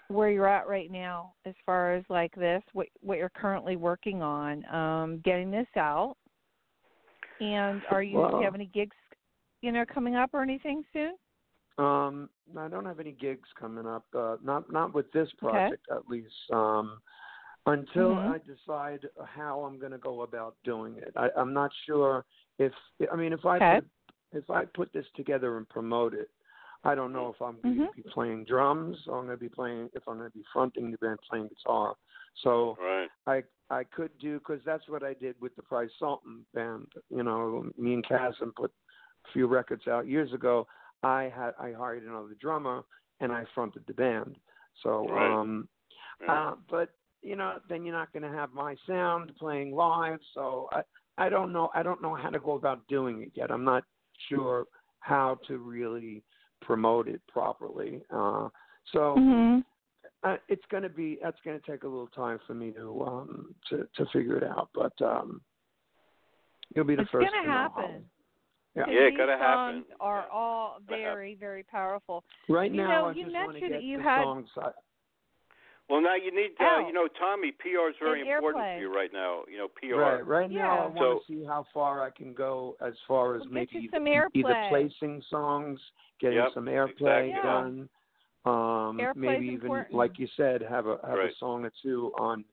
[0.08, 4.22] where you're at right now as far as like this what what you're currently working
[4.22, 6.15] on um getting this out
[7.39, 8.96] and are you do Well- you have any gigs
[9.62, 11.15] you know coming up or anything soon
[11.78, 14.06] Um, I don't have any gigs coming up.
[14.13, 16.34] Uh, not not with this project, at least.
[16.54, 17.02] Um,
[17.65, 18.30] until Mhm.
[18.30, 21.12] I decide how I'm going to go about doing it.
[21.18, 22.24] I, I'm not sure
[22.60, 22.72] if
[23.12, 23.76] I mean if I Okay.
[23.82, 23.89] put,
[24.39, 26.30] if I put this together and promote it.
[26.86, 29.50] I don't know if I'm going to be playing drums or I'm going to be
[29.50, 31.95] playing if I'm going to be fronting the band playing guitar.
[32.43, 33.10] So Right.
[33.28, 33.43] I
[33.74, 36.88] I could do because that's what I did with the Price Sulton band.
[37.10, 38.71] You know, me and Kasim put
[39.26, 40.67] a few records out years ago.
[41.02, 42.84] I had I hired another drummer
[43.19, 44.36] and I fronted the band.
[44.84, 45.32] So, Right.
[45.32, 45.67] um,
[46.21, 46.34] Yeah.
[46.34, 46.89] uh, but
[47.24, 50.19] you know, then you're not going to have my sound playing live.
[50.36, 50.84] So I
[51.17, 53.50] I don't know I don't know how to go about doing it yet.
[53.50, 53.84] I'm not
[54.30, 54.67] sure
[55.00, 56.24] how to really
[56.65, 58.01] promote it properly.
[58.12, 58.49] Uh,
[58.91, 59.63] so mhm
[60.23, 63.04] uh, it's going to be that's going to take a little time for me to
[63.06, 65.41] um to to figure it out but um
[66.75, 68.06] you'll be the it's first gonna to know happen
[68.75, 68.84] yeah.
[68.88, 69.86] Yeah, it these gotta happen.
[69.99, 70.34] are Yeah.
[70.38, 73.84] all very very powerful right You now know, i you just want to mentioned get
[73.84, 74.69] you the had- songs I,
[75.88, 76.88] Well, now you need, uh, Out.
[76.88, 77.52] you know, Thommy.
[77.60, 79.43] PR is very important to you right now.
[79.52, 79.95] You know, PR.
[80.00, 80.86] right right now i Yeah.
[80.88, 83.80] want So- to see how far i can go as far as Well, get maybe
[83.84, 85.80] you some either, either placing songs
[86.19, 86.89] getting Yep, some airplay
[87.26, 87.30] exactly.
[87.30, 87.41] Yeah.
[87.43, 87.89] done
[88.45, 89.93] um maybe even important.
[89.95, 91.32] like you said have a have Right.
[91.32, 92.43] a song or two on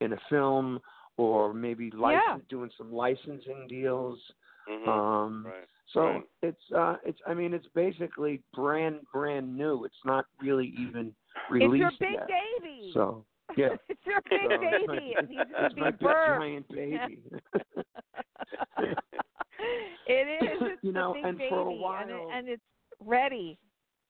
[0.00, 0.80] in a film
[1.18, 4.18] or maybe license doing some licensing deals
[4.68, 4.88] Mhm.
[4.88, 5.66] um right.
[5.88, 6.24] So Right.
[6.42, 9.84] it's uh it's I mean it's basically brand brand new.
[9.84, 11.14] It's not really even
[11.60, 12.28] It's your big yet.
[12.28, 12.90] baby.
[12.94, 13.24] So
[13.56, 13.68] yeah.
[13.88, 15.14] it's your big So, baby.
[15.18, 16.38] It needs to it's be my big birthed.
[16.38, 17.22] giant baby.
[20.06, 20.62] it is.
[20.62, 22.62] It's You know, and baby, for a and, it, and it's
[23.00, 23.58] ready.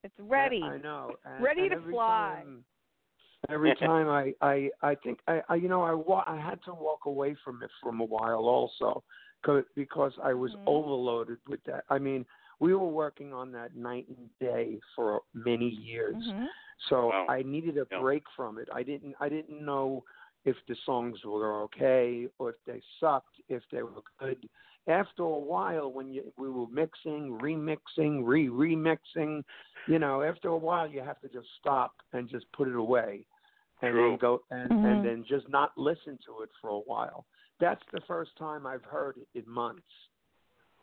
[0.04, 0.62] It's ready.
[0.62, 1.12] I know.
[1.24, 2.42] And, Ready and to fly.
[2.44, 2.64] Time,
[3.50, 6.74] every time I, I, I think I, I, you know, I, wa- I had to
[6.74, 9.02] walk away from it from a while also,
[9.76, 10.62] because I was Mhm.
[10.66, 11.84] overloaded with that.
[11.90, 12.24] I mean,
[12.62, 16.46] we were working on that night and day for many years, Mhm.
[16.88, 17.26] so Wow.
[17.28, 18.00] I needed a Yeah.
[18.00, 18.68] break from it.
[18.72, 20.04] I didn't, I didn't know
[20.44, 24.48] if the songs were okay or if they sucked, if they were good.
[24.86, 29.44] After a while, when you, we were mixing, remixing, re-remixing,
[29.88, 33.26] you know, after a while you have to just stop and just put it away,
[33.82, 34.10] and True.
[34.10, 34.84] then go and Mhm.
[34.88, 37.26] and then just not listen to it for a while.
[37.58, 39.92] That's the first time I've heard it in months.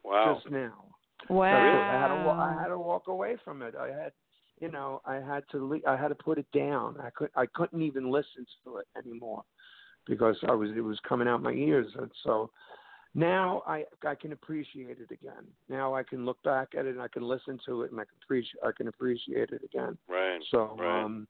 [0.04, 0.34] Wow.
[0.34, 0.86] Just now.
[1.28, 1.64] Wow.
[1.64, 3.76] Really, I had to I had to walk away from it.
[3.76, 4.12] I had,
[4.62, 6.98] you know, I had to le- I had to put it down.
[7.02, 9.44] I could I couldn't even listen to it anymore
[10.06, 12.50] because I was it was coming out my ears, and so
[13.16, 15.46] now I I can appreciate it again.
[15.68, 18.06] Now I can look back at it and I can listen to it and I
[18.06, 19.98] can appreciate I can appreciate it again.
[20.08, 20.42] Right.
[20.52, 21.04] So Right.
[21.04, 21.28] um,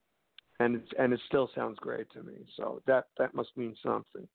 [0.59, 2.45] and it's and it still sounds great to me.
[2.57, 4.27] So that that must mean something.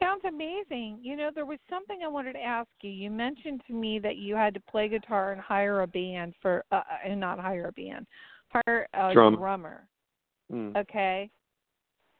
[0.00, 0.98] Sounds amazing.
[1.00, 2.90] You know, there was something I wanted to ask you.
[2.90, 6.64] You mentioned to me that you had to play guitar and hire a band for,
[6.72, 8.06] uh, and not hire a band,
[8.48, 9.36] hire a Drum.
[9.36, 9.86] drummer.
[10.52, 10.76] Mm.
[10.76, 11.30] Okay.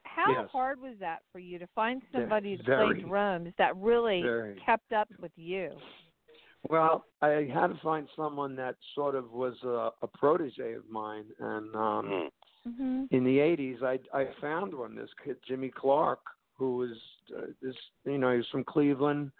[0.05, 0.51] How Yes.
[0.51, 4.57] hard was that for you to find somebody to play drums that really Very.
[4.65, 5.77] kept up with you?
[6.69, 11.27] Well, I had to find someone that sort of was a, a protege of mine,
[11.39, 12.31] and um, Mm.
[12.65, 14.97] hmm in the '80s, I I found one.
[14.97, 16.21] This kid, Jimmy Clark,
[16.59, 16.90] who was
[17.37, 19.31] uh, this, you know, he was from Cleveland,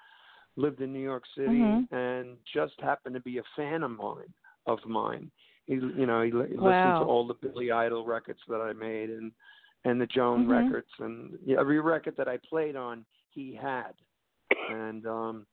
[0.57, 1.90] lived in New York City, Mhm.
[1.92, 4.33] and just happened to be a fan of mine.
[4.66, 5.31] Of mine,
[5.66, 6.70] he, you know, he, li- he Wow.
[6.70, 9.31] listened to all the Billy Idol records that I made, and
[9.85, 10.50] and the Joan Mhm.
[10.50, 13.94] records, and yeah, every record that I played on, he had,
[14.68, 15.46] and um.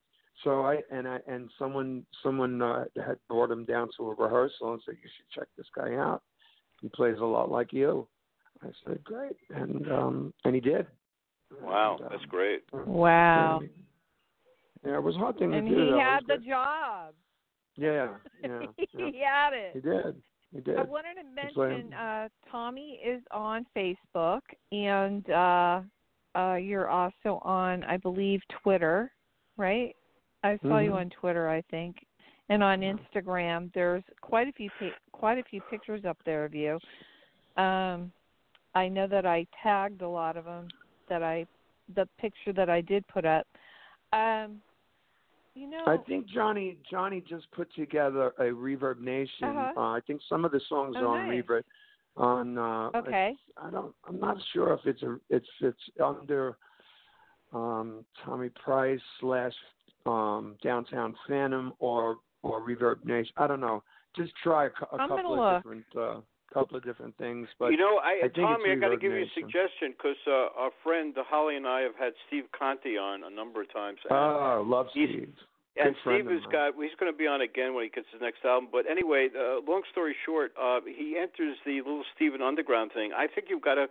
[0.44, 4.74] So I and I and someone someone uh, had brought him down to a rehearsal
[4.74, 6.24] and said you should check this guy out.
[6.82, 8.08] He plays a lot like you.
[8.64, 10.88] I said great, and um and he did.
[11.62, 11.96] Wow.
[12.00, 12.64] And, um, That's great.
[12.74, 13.62] Wow.
[14.86, 15.82] Yeah, it was a hard thing And to do.
[15.82, 16.48] And he had was the good.
[16.48, 17.14] job.
[17.76, 18.08] Yeah,
[18.44, 19.12] yeah, yeah.
[19.12, 19.72] he had it.
[19.74, 20.22] He did.
[20.54, 20.78] He did.
[20.78, 24.42] I wanted to That's why- mention uh, Thommy is on Facebook,
[24.72, 25.82] and uh,
[26.40, 29.12] uh, you're also on, I believe, Twitter,
[29.58, 29.96] right?
[30.44, 30.96] I saw you Mhm.
[30.96, 32.06] on Twitter, I think,
[32.50, 33.72] and on Instagram.
[33.74, 34.70] There's quite a few
[35.14, 36.78] quite a few pictures up there of you.
[37.56, 38.12] Um,
[38.76, 40.68] I know that I tagged a lot of them.
[41.14, 41.46] That I,
[41.94, 43.46] the picture that I did put up.
[44.14, 44.62] Um,
[45.54, 49.44] you know, I think Johnny Johnny just put together a Reverb Nation.
[49.44, 49.74] Uh-huh.
[49.78, 51.44] Uh, I think some of the songs Oh, are on nice.
[51.44, 51.62] Reverb.
[52.18, 53.36] On uh, okay.
[53.64, 53.94] I don't.
[54.08, 55.18] I'm not sure if it's a.
[55.30, 56.58] It's it's under
[57.54, 59.54] um, Thommy Price slash
[60.08, 63.34] um, Downtown Phantom or or Reverb Nation.
[63.38, 63.84] I don't know.
[64.18, 65.40] Just try a, a couple look.
[65.40, 66.22] of different uh,
[66.54, 67.48] couple of different things.
[67.60, 70.54] But you know, I, I Thommy, I got to give you a suggestion because uh,
[70.58, 74.00] our friend uh, Holly and I have had Steve Conti on a number of times.
[74.10, 75.34] And, oh, love Steve.
[75.76, 76.74] And Steve has got.
[76.80, 78.70] He's going to be on again when he gets his next album.
[78.72, 83.10] But anyway, uh, long story short, uh, he enters the Little Steven Underground thing.
[83.12, 83.88] I think you've got to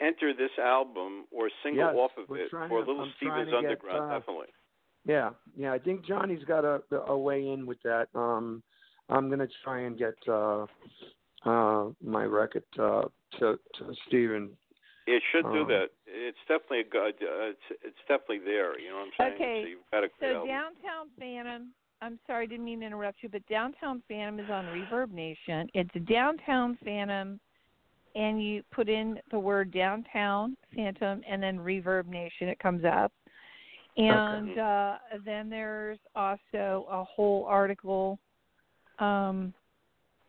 [0.00, 3.58] enter this album or single Yes, off of it for to- Little I'm Steven's get,
[3.58, 4.10] Underground.
[4.12, 4.48] uh, definitely.
[5.04, 5.72] Yeah, yeah.
[5.72, 8.08] I think Johnny's got a a way in with that.
[8.14, 8.62] Um,
[9.08, 10.66] I'm gonna try and get uh,
[11.44, 13.02] uh, my record uh,
[13.38, 14.50] to to Steven.
[15.06, 15.86] It should do um, that.
[16.06, 17.14] It's definitely a good.
[17.22, 18.78] Uh, it's, it's definitely there.
[18.78, 19.34] You know what I'm saying?
[19.34, 20.48] Okay, So you've got a So album.
[20.48, 21.72] Downtown Phantom.
[22.02, 25.68] I'm sorry, I didn't mean to interrupt you, but Downtown Phantom is on Reverb Nation.
[25.72, 27.40] It's Downtown Phantom,
[28.14, 32.48] and you put in the word Downtown Phantom and then Reverb Nation.
[32.48, 33.12] It comes up,
[33.96, 38.18] and uh, then there's also a whole article
[38.98, 39.54] um,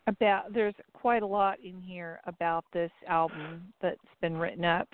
[0.07, 0.53] about.
[0.53, 4.87] There's quite a lot in here about this album that's been written up.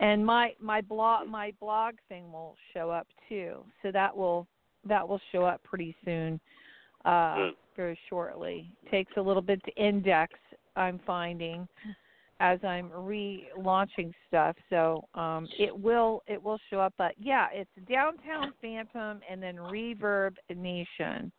[0.00, 3.64] And my my blog my blog thing will show up too.
[3.82, 4.46] So that will
[4.86, 6.38] that will show up pretty soon
[7.04, 8.70] uh very shortly.
[8.90, 10.34] Takes a little bit to index
[10.76, 11.66] i'm finding
[12.38, 14.54] as i'm relaunching stuff.
[14.70, 16.94] So um it will it will show up.
[16.96, 21.32] But yeah it's downtown phantom and then reverb nation.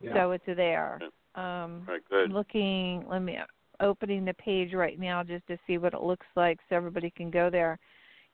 [0.00, 0.14] Yeah.
[0.14, 0.98] so it's there
[1.40, 2.32] um All right, good.
[2.32, 3.38] looking let me
[3.80, 7.30] opening the page right now just to see what it looks like so everybody can
[7.30, 7.78] go there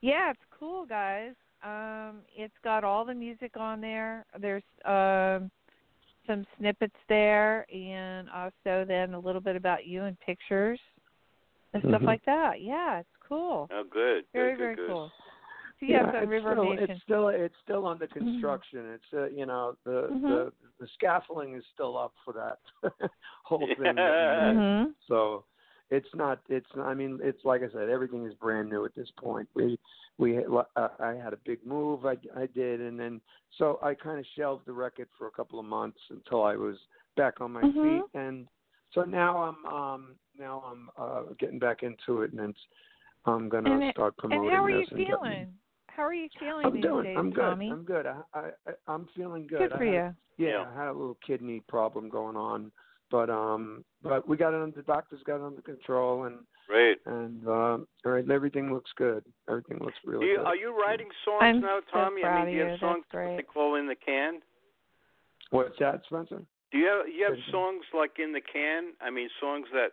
[0.01, 1.33] yeah it's cool guys
[1.65, 5.51] um it's got all the music on there there's um
[6.27, 10.81] some snippets there, and also then a little bit about you and pictures
[11.73, 12.07] and stuff Mhm.
[12.07, 12.61] like that.
[12.61, 13.69] Yeah, it's cool.
[13.71, 14.27] Oh, good.
[14.33, 14.93] Very good, very good, good.
[14.93, 15.13] cool.
[15.79, 16.91] So yes, yeah, on it's River still, Nation.
[16.91, 18.93] it's still it's still under construction.
[18.95, 20.23] It's uh, you know the Mhm.
[20.23, 22.59] the the scaffolding is still up for that
[23.45, 23.77] whole thing.
[23.77, 24.53] that we Yeah.
[24.53, 24.57] did.
[24.57, 24.95] Mhm.
[25.07, 25.45] So
[25.91, 29.11] it's not it's I mean it's like I said everything is brand new at this
[29.19, 29.49] point.
[29.55, 29.79] We
[30.17, 33.21] we uh, I had a big move I I did and then
[33.59, 36.77] so I kind of shelved the record for a couple of months until I was
[37.17, 37.83] back on my Mhm.
[37.83, 38.49] feet and
[38.93, 42.67] so now I'm um now I'm uh getting back into it and it's
[43.27, 45.59] I'm gonna And start promoting And how are you this and getting- feeling?
[45.97, 47.05] How are you feeling I'm these doing.
[47.05, 47.43] days, I'm good.
[47.45, 47.73] Thommy?
[47.73, 48.07] I'm good.
[48.07, 49.59] I, I I- I'm feeling good.
[49.59, 50.15] Good for had- you.
[50.47, 50.65] Yeah, Yeah.
[50.71, 52.71] I had a little kidney problem going on,
[53.11, 54.77] but um, but we got it under.
[54.77, 56.37] The doctors got it under control, and
[56.69, 56.99] Great.
[57.07, 59.25] and um, all right, everything looks good.
[59.49, 60.45] Everything looks really you, good.
[60.47, 62.25] are you writing songs I'm now, so Thommy?
[62.25, 62.79] I mean, do you have you.
[62.79, 63.37] songs That's great.
[63.39, 64.41] they call in the can?
[65.51, 66.43] What's that, Spencer?
[66.73, 68.93] Do you have you have songs like in the can?
[69.01, 69.93] I mean, songs that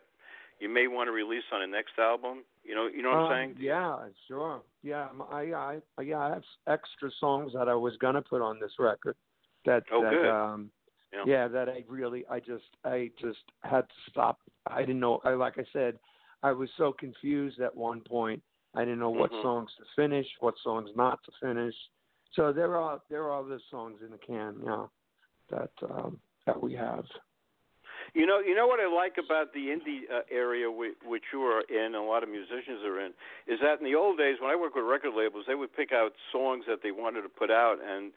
[0.59, 2.43] you may want to release on a next album.
[2.63, 3.55] You know, you know what Um, I'm saying?
[3.59, 3.97] Yeah,
[4.27, 4.61] sure.
[4.83, 8.71] Yeah, I, I, yeah, I have extra songs that I was gonna put on this
[8.79, 9.15] record.
[9.65, 10.29] That Oh, that good.
[10.29, 10.71] um
[11.13, 11.23] Yeah.
[11.25, 14.39] yeah, that I really I just I just had to stop.
[14.67, 15.99] I didn't know I like I said,
[16.41, 18.41] I was so confused at one point.
[18.75, 19.41] I didn't know what Mhm.
[19.41, 21.75] songs to finish, what songs not to finish.
[22.33, 24.87] So there are there are other songs in the can, yeah,
[25.49, 27.05] that um that we have.
[28.13, 31.41] You know, you know what I like about the indie uh, area which, which you
[31.41, 33.11] are in, and a lot of musicians are in,
[33.47, 35.91] is that in the old days when I worked with record labels, they would pick
[35.91, 38.11] out songs that they wanted to put out, and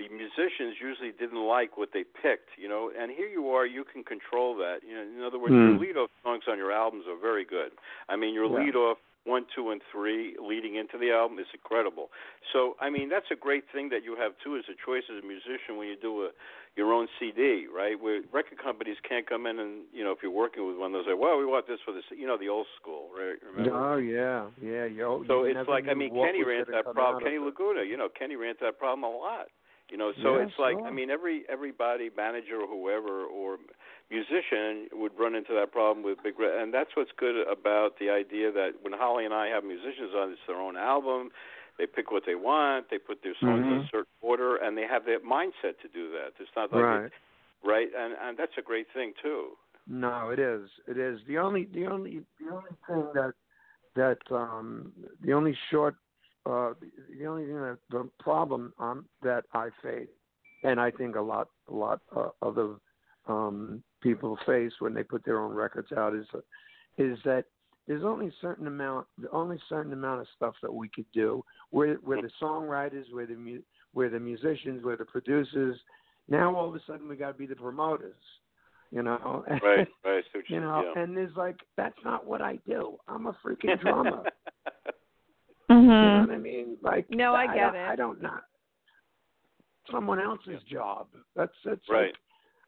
[0.00, 2.56] the musicians usually didn't like what they picked.
[2.56, 4.80] You know, and here you are, you can control that.
[4.88, 5.68] You know, in other words, Hmm.
[5.68, 7.72] your lead-off songs on your albums are very good.
[8.08, 8.64] I mean, your Yeah.
[8.64, 12.12] lead-off one, two, and three leading into the album is incredible.
[12.52, 15.22] So, I mean, that's a great thing that you have too as a choice as
[15.22, 16.30] a musician when you do a
[16.76, 18.00] your own CD, right?
[18.00, 21.04] Where record companies can't come in and you know if you're working with one, they'll
[21.04, 23.36] say, "Well, we want this for this," you know, the old school, right?
[23.42, 23.74] Remember?
[23.74, 25.24] Oh yeah, yeah, yo.
[25.26, 27.24] So it's like I mean, Kenny ran into that problem.
[27.24, 27.38] Kenny.
[27.38, 29.48] Laguna, you know, Kenny ran into that problem a lot.
[29.90, 30.76] You know, so Yeah, it's like.
[30.84, 33.56] I mean, every everybody, manager or whoever or
[34.10, 38.10] musician would run into that problem with big, re- and that's what's good about the
[38.10, 41.30] idea that when Holly and I have musicians on, it's their own album.
[41.78, 42.86] They pick what they want.
[42.90, 43.90] They put their songs in a Mhm.
[43.90, 46.32] certain order, and they have that mindset to do that.
[46.40, 47.04] It's not like Right.
[47.04, 47.12] it,
[47.64, 49.52] right, and and that's a great thing too.
[49.86, 50.68] No, it is.
[50.88, 51.20] It is.
[51.28, 53.34] The only the only the only thing that
[53.94, 55.96] that um the only short
[56.44, 56.74] uh
[57.18, 60.08] the only thing that the problem um that I face
[60.64, 62.76] and I think a lot a lot uh, other
[63.28, 66.26] um people face when they put their own records out is
[66.98, 67.44] is that
[67.86, 71.44] there's only a certain amount the only certain amount of stuff that we could do.
[71.72, 73.62] We're we're the songwriters, we're the mu-
[73.94, 75.78] we're the musicians, we're the producers.
[76.28, 78.14] Now all of a sudden we got to be the promoters
[78.92, 79.44] you know.
[79.48, 80.24] Right, right.
[80.32, 81.02] So you know, yeah.
[81.02, 82.96] and there's like that's not what I do.
[83.08, 84.22] I'm a freaking drummer.
[85.68, 85.82] Mhm.
[85.82, 86.76] You know what I mean?
[86.82, 87.88] Like No, I get don't, it.
[87.88, 88.38] I don't know.
[89.90, 91.08] Someone else's job.
[91.34, 92.12] That's that's Right.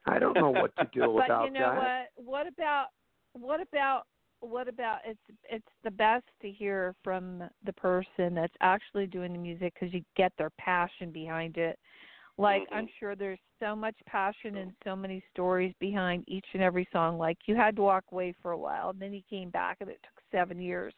[0.06, 2.06] like I don't know what to do but about you know that.
[2.16, 2.26] what?
[2.26, 2.86] What about
[3.34, 4.02] what about
[4.40, 5.18] what about it's
[5.50, 10.02] it's the best to hear from the person that's actually doing the music because you
[10.16, 11.78] get their passion behind it.
[12.36, 12.72] Like Mhm.
[12.76, 17.18] I'm sure there's so much passion and so many stories behind each and every song.
[17.18, 19.90] Like you had to walk away for a while, and then you came back, and
[19.90, 20.94] it took seven years.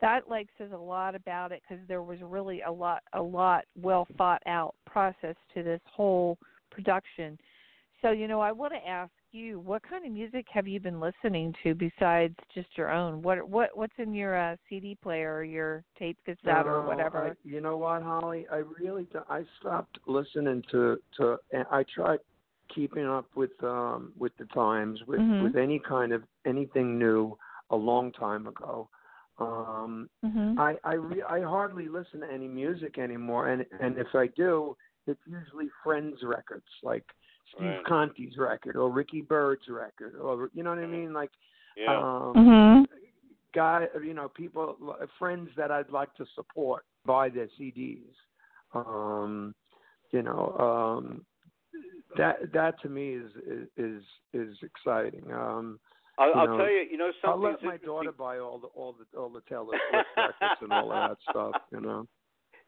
[0.00, 3.64] That like says a lot about it because there was really a lot a lot
[3.74, 6.36] well thought out process to this whole
[6.70, 7.38] production.
[8.02, 11.00] So you know, I want to ask you, what kind of music have you been
[11.00, 13.22] listening to besides just your own?
[13.22, 17.28] What what what's in your uh, CD player or your tape cassette or whatever?
[17.28, 18.46] I, you know what, Holly?
[18.50, 21.36] I really I stopped listening to to.
[21.52, 22.20] And I tried
[22.74, 25.42] keeping up with um with the times with Mhm.
[25.42, 27.36] with any kind of anything new
[27.70, 28.88] a long time ago.
[29.38, 30.58] Um mhm.
[30.58, 34.76] I I re- I hardly listen to any music anymore, and and if I do,
[35.06, 37.04] it's usually friends' records, like
[37.54, 37.84] Steve Right.
[37.84, 41.30] Conti's record or Ricky Byrd's record, or you know what I mean, like
[41.76, 41.96] yeah.
[41.96, 42.88] um, Mhm.
[43.52, 48.14] guy, you know, people, friends that I'd like to support buy their CDs.
[48.74, 49.54] Um,
[50.10, 51.26] you know, um,
[52.16, 53.32] that that to me is
[53.76, 55.32] is is exciting.
[55.32, 55.78] Um,
[56.18, 58.94] I'll, you I'll tell you, you know, I'll let my daughter buy all the all
[58.94, 61.54] the all the Taylor Swift records and all that stuff.
[61.70, 62.06] You know.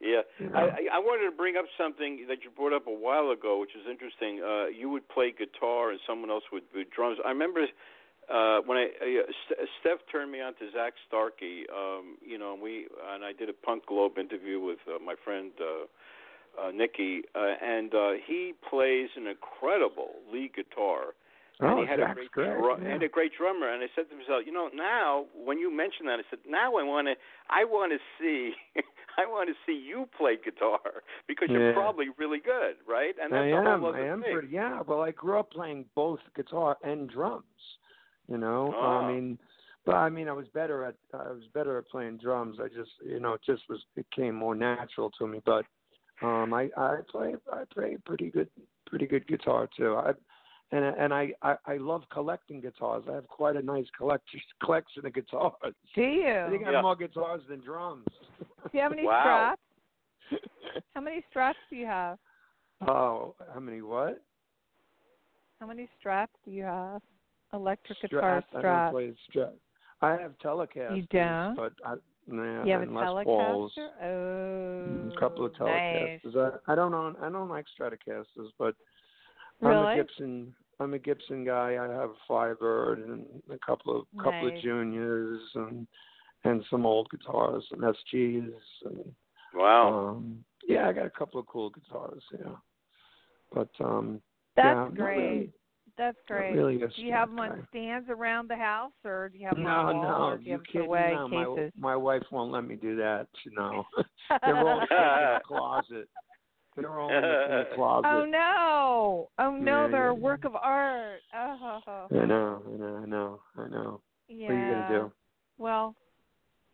[0.00, 0.22] Yeah?
[0.54, 3.74] I, I wanted to bring up something that you brought up a while ago, which
[3.74, 4.40] is interesting.
[4.42, 7.18] Uh, you would play guitar and someone else would do drums.
[7.24, 7.66] I remember
[8.30, 11.64] uh, when I uh, St- Steph turned me on to Zak Starkey.
[11.74, 15.14] Um, you know, and we and I did a Punk Globe interview with uh, my
[15.24, 21.14] friend uh, uh, Nicky, uh, and uh, he plays an incredible lead guitar.
[21.60, 22.56] And Oh, he had a great, great.
[22.56, 22.88] dru- yeah.
[22.94, 23.68] and a great drummer.
[23.72, 26.76] And I said to myself, you know, now when you mention that, I said, now
[26.76, 27.14] I want to,
[27.50, 28.52] I want to see,
[29.18, 30.78] I want to see you play guitar
[31.26, 33.14] because you're probably really good, right?
[33.20, 33.80] And that's I a am.
[33.80, 34.32] whole I am thing.
[34.32, 34.48] pretty.
[34.52, 34.82] Yeah.
[34.86, 37.44] Well, I grew up playing both guitar and drums.
[38.28, 38.72] You know.
[38.76, 38.80] Oh.
[38.80, 39.38] I mean,
[39.86, 42.58] but I mean, I was better at I was better at playing drums.
[42.62, 45.40] I just, you know, it just was it came more natural to me.
[45.44, 45.64] But
[46.22, 48.48] um, I I play I play pretty good
[48.86, 49.96] pretty good guitar too.
[49.96, 50.12] I
[50.72, 53.04] and and I, I I love collecting guitars.
[53.10, 55.52] I have quite a nice collection collection of guitars.
[55.94, 56.28] Do you?
[56.28, 56.82] I think I have Yeah.
[56.82, 58.06] more guitars than drums.
[58.40, 59.54] Do you have any Wow.
[60.30, 60.42] straps?
[60.94, 62.18] How many straps do you have?
[62.86, 64.22] oh, how many what?
[65.60, 67.02] How many straps do you have?
[67.52, 68.92] Electric Strap- guitar I don't straps.
[68.92, 69.54] play strap.
[70.02, 70.96] I have Telecasters.
[70.96, 71.56] You don't?
[71.56, 71.94] But I,
[72.28, 73.72] nah, You have a and Les Pauls.
[73.76, 73.88] Telecaster?
[74.04, 74.48] Oh,
[74.80, 76.20] Mm, a couple of nice.
[76.24, 76.60] Telecasters.
[76.68, 77.16] I, I don't own.
[77.20, 78.74] I don't like Stratocasters, but
[79.62, 80.54] I'm a Gibson.
[80.80, 81.76] I'm a Gibson guy.
[81.80, 85.86] I have a Firebird and a couple of couple of Juniors and
[86.44, 88.52] and some old guitars and SGs
[88.84, 89.14] and
[89.54, 90.10] Wow.
[90.10, 92.22] um yeah, I got a couple of cool guitars.
[92.32, 92.54] Yeah,
[93.52, 94.20] but um
[94.56, 95.16] That's yeah, great.
[95.18, 95.52] really-
[95.96, 96.54] That's great.
[96.54, 97.64] really do you have them on guy.
[97.70, 100.36] stands around the house, or do you have them No, on the wall, no, or
[100.36, 100.86] do you you have them kidding?
[100.86, 103.26] away no, my my wife won't let me do that.
[103.44, 103.84] You know,
[104.42, 106.08] they're all in the closet.
[106.80, 108.08] They're all in the, in the closet.
[108.08, 109.28] oh no!
[109.38, 109.84] Oh no!
[109.84, 111.20] Yeah, they're a yeah, work of art.
[111.34, 112.06] Oh.
[112.10, 114.00] I know, I know, I know, I know.
[114.28, 114.48] Yeah.
[114.48, 115.12] What are you gonna do?
[115.58, 115.96] Well,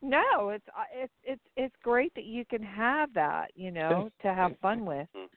[0.01, 4.33] no, it's uh, it's it's it's great that you can have that, you know, to
[4.33, 5.07] have fun with.
[5.15, 5.29] Um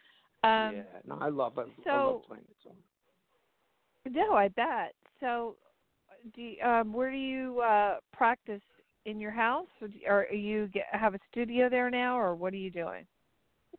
[0.43, 1.69] yeah, no, I love it.
[1.87, 2.77] I love so- playing guitar.
[4.11, 4.95] no, I bet.
[5.21, 5.57] So
[6.35, 8.63] do you, um where do you uh practice
[9.07, 12.53] in your house or, do, or you get, have a studio there now or what
[12.53, 13.07] are you doing?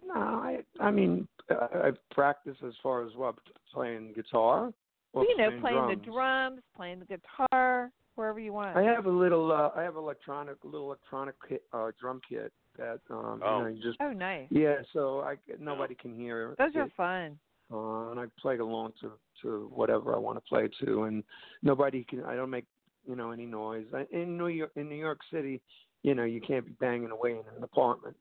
[0.05, 1.53] No, I, I mean, I,
[1.87, 3.35] I practice as far as what
[3.73, 4.71] playing guitar.
[5.13, 5.99] Or you know, playing, playing drums.
[6.05, 8.77] the drums, playing the guitar, wherever you want.
[8.77, 12.99] I have a little, uh, I have electronic, little electronic kit, uh, drum kit that,
[13.09, 13.57] um, Oh.
[13.57, 14.47] you know, you just, oh, nice.
[14.51, 16.55] yeah, so I nobody can hear.
[16.59, 17.39] Those are fun.
[17.73, 21.23] uh, and I play along to to whatever I want to play to, and
[21.63, 22.23] nobody can.
[22.23, 22.65] I don't make
[23.07, 23.85] you know any noise.
[23.93, 25.59] I, in New York, in New York City,
[26.03, 28.15] you know, you can't be banging away in an apartment,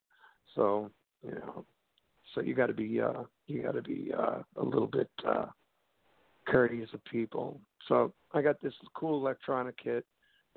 [0.55, 0.91] so
[1.25, 1.65] you know,
[2.35, 5.47] so you got to be uh, you got to be uh, a little bit uh,
[6.47, 7.61] courteous of people.
[7.89, 10.05] So I got this cool electronic kit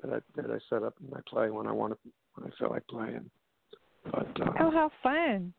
[0.02, 1.98] that I that I set up and I play when I want to
[2.34, 3.30] when I feel like playing.
[4.04, 5.52] But uh, Oh, how fun.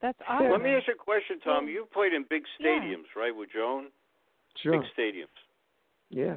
[0.00, 0.50] That's awesome.
[0.50, 1.68] Let me ask you a question, Tom.
[1.68, 2.68] You've played in big yeah.
[2.68, 3.88] stadiums, right, with Joan?
[4.62, 5.36] sure, Big stadiums.
[6.08, 6.36] yeah.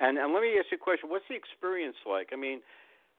[0.00, 1.08] And and let me ask you a question.
[1.08, 2.30] What's the experience like?
[2.32, 2.60] I mean,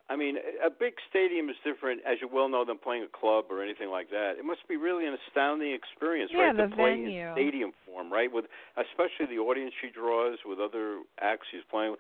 [0.08, 3.46] I mean, a big stadium is different, as you well know, than playing a club
[3.50, 4.34] or anything like that.
[4.38, 6.56] It must be really an astounding experience, Yeah, right?
[6.58, 7.10] the to play venue.
[7.10, 8.32] in stadium form, right?
[8.32, 8.46] With
[8.78, 11.92] especially the audience she draws, with other acts she's playing.
[11.92, 12.00] with.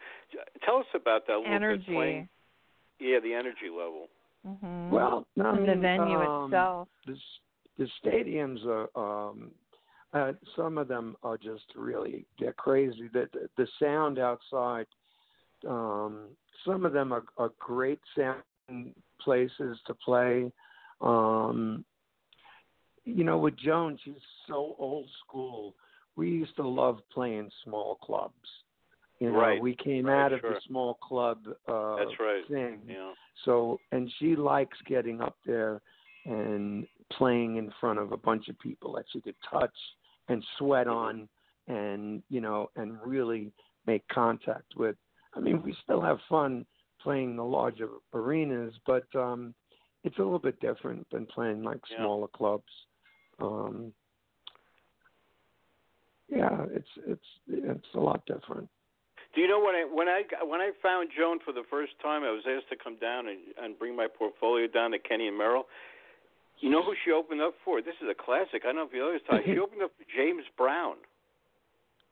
[0.64, 1.84] Tell us about that a little energy.
[1.88, 1.95] bit.
[1.95, 2.30] Playing,
[2.99, 4.08] yeah, the energy level.
[4.45, 6.88] hmm Well, no, I and the venue um, itself.
[7.08, 7.16] the
[7.78, 8.88] the stadiums are
[9.32, 9.51] um
[10.14, 14.86] uh some of them are just really they're crazy the the, the sound outside
[15.68, 16.28] um
[16.66, 18.41] some of them are are great sound
[19.22, 20.51] places to play
[21.01, 21.84] um
[23.03, 24.14] you know with joan she's
[24.47, 25.76] so old school
[26.16, 28.34] we used to love playing small clubs
[29.20, 30.51] you know Right, we came right, out of sure.
[30.53, 32.43] the small club uh That's right.
[32.49, 33.14] thing know.
[33.45, 35.82] so, and she likes getting up there
[36.26, 39.76] and playing in front of a bunch of people that she could touch
[40.28, 41.30] and sweat on
[41.68, 43.51] and, you know, and really
[43.86, 44.95] make contact with.
[45.36, 46.65] I mean, we still have fun
[47.01, 49.53] playing the larger arenas, but um
[50.03, 51.97] it's a little bit different than playing like Yeah.
[51.97, 52.71] smaller clubs.
[53.39, 53.93] Um
[56.29, 58.69] yeah, it's it's it's a lot different.
[59.36, 62.23] Do you know when I when I when I found Joan for the first time,
[62.23, 65.39] I was asked to come down and, and bring my portfolio down to Kenny and
[65.39, 65.63] Meryl.
[66.59, 67.81] You know who she opened up for?
[67.81, 68.63] This is a classic.
[68.63, 69.21] I don't know if you know this.
[69.29, 69.41] Ty.
[69.43, 70.95] She opened up for James Brown.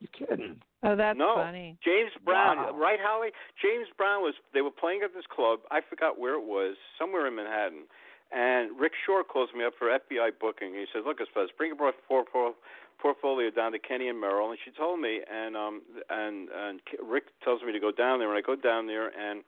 [0.04, 0.60] You kidding?
[0.84, 1.78] Oh, that's no, funny.
[1.80, 2.76] James Brown, Wow.
[2.76, 3.32] right, Holly?
[3.56, 4.36] James Brown was.
[4.54, 5.60] They were playing at this club.
[5.72, 7.88] I forgot where it was, somewhere in Manhattan.
[8.36, 10.74] And Rick Shore calls me up for FBI booking.
[10.74, 12.56] He says, "Look, Espez, bring your port- port- port-
[13.00, 17.26] portfolio down to Kenny and Meryl." And she told me, and um, and and Rick
[17.46, 19.44] tells me to go down there, and I go down there, and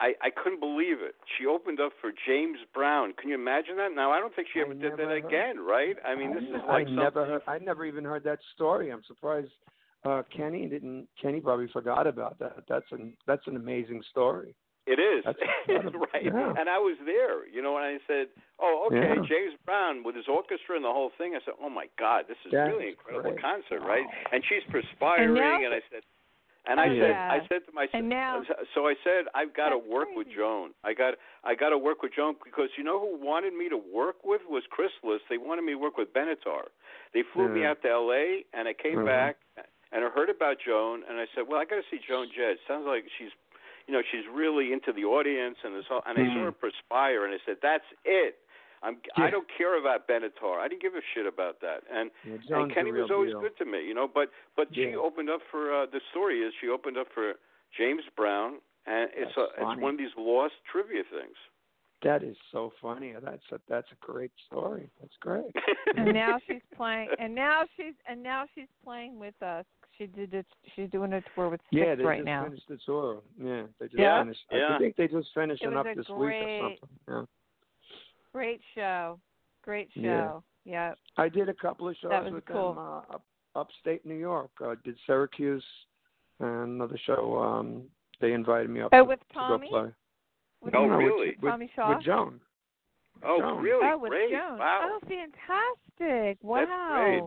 [0.00, 1.14] I I couldn't believe it.
[1.38, 3.12] She opened up for James Brown.
[3.18, 3.92] Can you imagine that?
[3.94, 5.96] Now I don't think she I ever did that heard- again, right?
[6.04, 7.32] I mean, this is like I like never something.
[7.32, 8.90] heard, I never even heard that story.
[8.90, 9.52] I'm surprised
[10.04, 12.64] uh Kenny didn't Kenny probably forgot about that.
[12.68, 14.54] That's an that's an amazing story.
[14.86, 15.24] It is
[16.12, 16.52] right, Yeah.
[16.60, 17.48] and I was there.
[17.48, 18.26] You know, and I said,
[18.60, 19.24] "Oh, okay, Yeah.
[19.24, 22.36] James Brown with his orchestra and the whole thing." I said, "Oh my God, this
[22.44, 23.40] is That's really incredible great.
[23.40, 23.88] concert, Wow.
[23.96, 26.02] right?" And she's perspiring, And now- I said,
[26.66, 27.16] and I Oh, said.
[27.16, 28.42] I said to myself, And now-
[28.74, 30.28] so I said, I've got to That's work with.
[30.34, 30.70] Joan.
[30.84, 33.76] I got, I got to work with Joan because you know who wanted me to
[33.76, 35.20] work with was Chrysalis.
[35.28, 36.68] They wanted me to work with Benatar.
[37.12, 38.44] They flew me out to L.A.
[38.52, 39.06] and I came Mhm.
[39.06, 39.36] back
[39.92, 42.58] and I heard about Joan and I said, well, I got to see Joan Jett.
[42.66, 43.30] Sounds like she's,
[43.86, 46.02] you know, she's really into the audience and this whole.
[46.06, 46.44] And I saw Mhm.
[46.46, 48.38] her perspire and I said, that's it.
[48.84, 49.24] I'm, Yeah.
[49.24, 50.58] I don't care about Benatar.
[50.60, 51.82] I didn't give a shit about that.
[51.90, 53.40] And Yeah, and Kenny was always deal.
[53.40, 54.06] good to me, you know.
[54.06, 57.34] But but she opened up for uh, the story is she opened up for
[57.76, 61.36] James Brown, and it's That's a, it's one of these lost trivia things.
[62.02, 63.14] That is so funny.
[63.22, 64.90] That's a that's a great story.
[65.00, 65.50] That's great.
[65.96, 69.64] and now she's playing and now she's and now she's playing with us
[69.96, 72.68] she did it she's doing a tour with Styx yeah, they right just now finished
[72.68, 73.22] the tour.
[73.42, 74.40] Yeah, they just Yeah, finished.
[74.50, 74.74] yeah.
[74.74, 76.78] I think they just finishing was up a this week or something.
[77.08, 77.22] Yeah.
[78.34, 79.18] Great show
[79.62, 80.90] great show Yeah.
[80.90, 82.74] yeah I did a couple of shows That was with cool.
[82.74, 83.24] them uh, up,
[83.54, 84.50] upstate New York.
[84.60, 85.64] I did Syracuse
[86.40, 87.38] and another show.
[87.38, 87.84] Um,
[88.20, 89.90] they invited me up Oh, to, with to go play.
[90.60, 91.36] With, Oh, No, with- really?
[91.40, 91.94] With, Tommy Shaw?
[91.94, 92.40] with Joan.
[93.22, 93.62] oh, Joan.
[93.62, 93.86] really?
[93.86, 94.30] oh with great!
[94.32, 94.90] Joan Wow.
[94.90, 96.64] oh fantastic wow
[97.04, 97.22] great.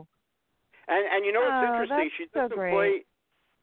[0.89, 2.10] And and you know what's Oh, interesting?
[2.18, 2.74] She doesn't great.
[2.74, 3.05] play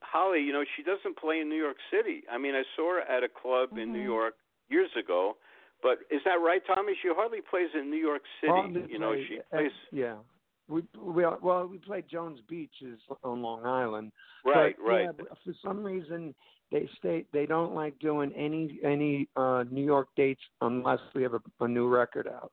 [0.00, 0.40] Holly.
[0.40, 2.22] You know she doesn't play in New York City.
[2.32, 4.04] I mean, I saw her at a club in New Mhm.
[4.16, 4.34] York
[4.70, 5.36] years ago.
[5.82, 6.92] But is that right, Thommy?
[7.02, 8.52] She hardly plays in New York City.
[8.52, 10.16] Well, they you know, play- she uh, plays yeah.
[10.68, 14.12] We we well we played Jones Beach is on Long Island.
[14.46, 15.08] right, but, right.
[15.18, 16.34] Yeah, for some reason
[16.72, 21.34] they state they don't like doing any any uh New York dates unless we have
[21.34, 22.50] a, a new record out.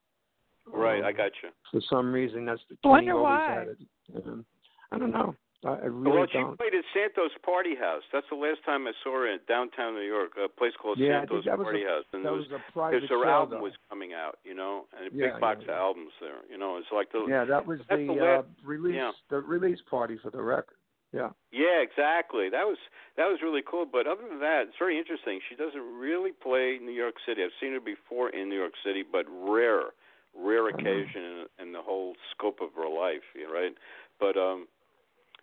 [0.71, 1.49] Right, Um, I got you.
[1.71, 3.65] For some reason, that's the I wonder why.
[4.13, 4.23] had.
[4.25, 4.45] Um,
[4.91, 5.35] I don't know.
[5.63, 6.57] I, I really well, she don't.
[6.57, 8.01] played at Santos Party House.
[8.11, 11.21] That's the last time I saw her in downtown New York, a place called Yeah,
[11.21, 12.05] Santos think that was Party a- House.
[12.13, 13.63] And that was was, a private her album though.
[13.63, 16.41] was coming out, you know, and a Yeah, big box yeah, of albums there.
[16.49, 19.11] You know, it's like the Yeah, that was the, the uh, release yeah.
[19.29, 20.75] the release party for the record.
[21.13, 21.29] Yeah.
[21.51, 22.49] Yeah, exactly.
[22.49, 22.77] That was
[23.17, 23.85] that was really cool.
[23.85, 25.41] But other than that, it's very interesting.
[25.47, 27.43] She doesn't really play New York City.
[27.43, 29.91] I've seen her before in New York City, but rare,
[30.33, 33.27] rare occasion in, in the whole scope of her life.
[33.35, 33.75] You know, right?
[34.19, 34.67] But um,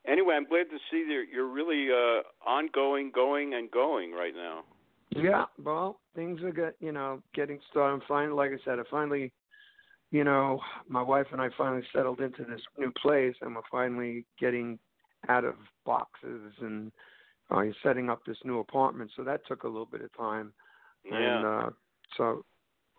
[0.07, 4.65] anyway, I'm glad to see that you're really uh, ongoing, going, and going right now.
[5.11, 7.95] Yeah, well, things are get you know getting started.
[7.95, 9.33] I'm finally, like I said, I finally,
[10.11, 14.27] you know, my wife and I finally settled into this new place, and we're finally
[14.39, 14.79] getting
[15.29, 15.55] out of
[15.87, 16.93] boxes and
[17.51, 19.11] uh, setting up this new apartment.
[19.17, 20.53] So that took a little bit of time,
[21.05, 21.17] Yeah.
[21.17, 21.71] and uh,
[22.17, 22.45] so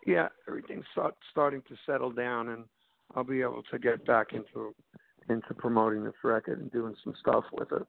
[0.06, 2.64] yeah, everything's start, starting to settle down, and
[3.14, 4.74] I'll be able to get back into
[5.30, 7.86] into promoting this record and doing some stuff with it.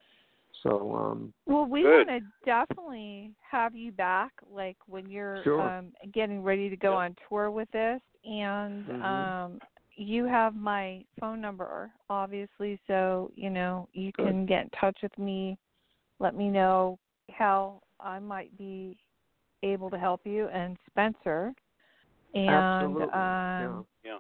[0.64, 2.08] So um, Well, we Good.
[2.08, 5.62] want to definitely have you back, like when you're Sure.
[5.62, 6.98] um, getting ready to go Yeah.
[6.98, 9.04] on tour with this, and Mhm.
[9.04, 9.62] um,
[9.96, 14.26] you have my phone number, obviously, so you know you Good.
[14.28, 15.58] can get in touch with me.
[16.20, 17.00] Let me know
[17.32, 18.98] how I might be
[19.64, 21.54] able to help you, and Spencer.
[22.34, 24.20] And absolutely, um, Yeah.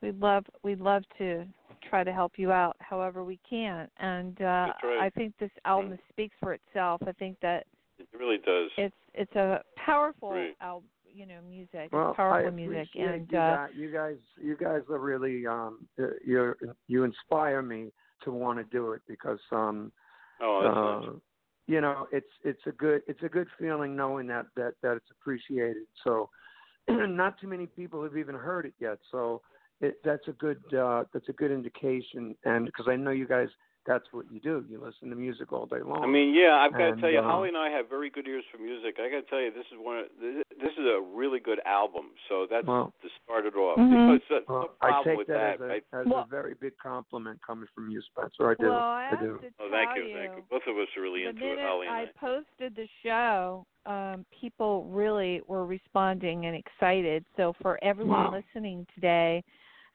[0.00, 1.46] we'd love we'd love to
[1.88, 4.98] try to help you out however we can and uh right.
[5.00, 7.64] i think this album speaks for itself i think that
[7.98, 8.70] It really does.
[8.76, 10.56] it's it's a powerful Right.
[10.60, 14.56] album you know music Well, powerful I music and you, uh guys, you guys, you
[14.56, 15.86] guys are really, um,
[16.24, 16.54] you
[16.88, 17.90] you inspire me
[18.24, 19.92] to want to do it because, um,
[20.40, 21.20] oh, uh, nice.
[21.66, 25.10] you know, it's it's a good it's a good feeling knowing that that that it's
[25.10, 25.86] appreciated.
[26.04, 26.28] So,
[26.88, 28.98] not too many people have even heard it yet.
[29.10, 29.40] So,
[29.80, 32.34] it, that's a good uh, that's a good indication.
[32.44, 33.48] And because I know you guys,
[33.86, 34.64] that's what you do.
[34.68, 36.02] You listen to music all day long.
[36.02, 38.26] I mean, yeah, I've got to tell you, uh, Holly and I have very good
[38.26, 38.96] ears for music.
[38.98, 39.98] I got to tell you, this is one.
[39.98, 42.06] Of, this, this is a really good album.
[42.28, 43.78] So that's Well- to start it off.
[43.78, 44.14] Mhm.
[44.18, 45.84] Because that's well, no I problem take with that, that, as, right?
[45.92, 48.50] a, as Well- a very big compliment coming from you, Spencer.
[48.50, 48.66] I do.
[48.70, 49.38] well i I have do.
[49.38, 50.42] to Oh, tell thank you, thank you.
[50.50, 52.06] Both of us are really the into it, Holly and I I.
[52.18, 57.24] posted the show, um, people really were responding and excited.
[57.36, 58.42] So for everyone Wow.
[58.42, 59.44] listening today,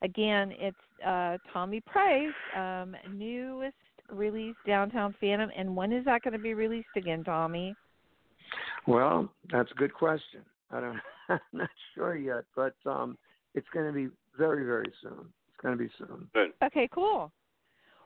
[0.01, 3.75] again, it's uh, Thommy Price, um, newest
[4.11, 5.49] release, Downtown Phantom.
[5.57, 7.73] And when is that going to be released again, Thommy?
[8.87, 10.41] Well, that's a good question.
[10.71, 10.99] I don't.
[11.29, 13.17] I'm not sure yet, but um,
[13.55, 15.27] it's going to be very, very soon.
[15.47, 16.27] It's going to be soon.
[16.33, 16.51] Good.
[16.63, 17.31] Okay, cool.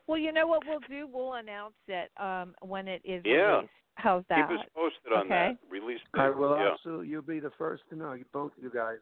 [0.06, 1.08] Well, you know what we'll do?
[1.12, 3.56] We'll announce it um, when it is Yeah.
[3.56, 3.72] released.
[3.96, 4.48] How's that?
[4.48, 5.56] Keep us posted on Okay.
[5.60, 5.70] that.
[5.70, 6.36] Release I date.
[6.36, 6.72] will yeah.
[6.72, 7.08] absolutely.
[7.08, 8.12] You'll be the first to know.
[8.12, 8.98] You both, you guys.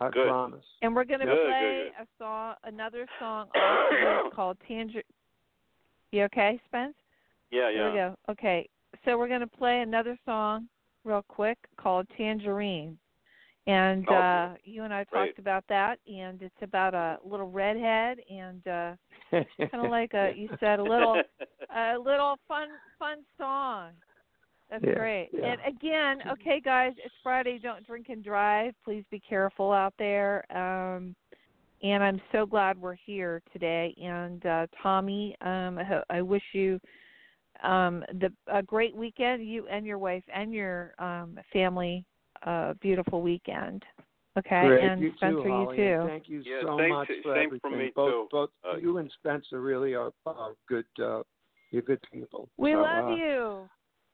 [0.00, 0.28] I Good.
[0.28, 0.64] promise.
[0.82, 5.02] And we're going to Good, good, play a song, another song off of called Tangerine.
[6.12, 6.94] You okay, Spence?
[7.50, 7.78] Yeah, yeah.
[7.78, 8.14] There we go.
[8.30, 8.68] Okay,
[9.04, 10.68] so we're going to play another song
[11.04, 12.98] real quick called Tangerine.
[13.66, 15.28] And Oh, uh you and I great.
[15.28, 18.92] talked about that and it's about a little redhead and uh
[19.32, 21.22] kind of like a you said a little
[21.74, 22.68] a little fun
[22.98, 23.92] fun song.
[24.70, 25.28] That's Yeah, great.
[25.32, 25.52] yeah.
[25.52, 28.74] And again, okay guys, it's Friday, don't drink and drive.
[28.84, 30.44] Please be careful out there.
[30.54, 31.14] Um
[31.82, 36.42] and I'm so glad we're here today and uh Thommy, um I, ho- I wish
[36.52, 36.80] you
[37.62, 42.04] um the a great weekend you and your wife and your um family
[42.42, 43.84] a beautiful weekend.
[44.36, 44.62] Okay?
[44.66, 44.82] Great.
[44.82, 46.00] And you Spencer too, you too.
[46.00, 47.78] and Thank you Yeah, so same much to- for same everything.
[47.78, 48.28] me, both too.
[48.32, 50.86] both Uh, you and Spencer really are, are good.
[51.00, 51.22] Uh,
[51.70, 52.48] you're good people.
[52.56, 53.68] We So, love uh, you.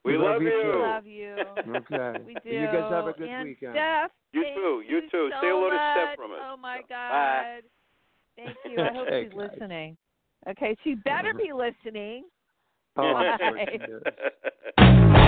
[0.04, 0.62] We, We love, love you you.
[0.62, 0.72] too.
[0.72, 1.36] We love you.
[1.76, 2.22] Okay.
[2.26, 2.50] We do.
[2.50, 3.72] You guys have a good and weekend.
[3.74, 4.82] Steph, You thank too.
[4.88, 5.30] You too.
[5.30, 6.38] so Say hello to Steph from us.
[6.42, 7.10] Oh my God.
[7.10, 7.60] Bye.
[8.36, 8.82] Thank you.
[8.82, 9.50] I hope Hey, she's guys.
[9.52, 9.96] listening.
[10.48, 12.24] Okay, she better be listening.
[12.96, 13.78] Oh, Bye.
[14.78, 15.12] Oh,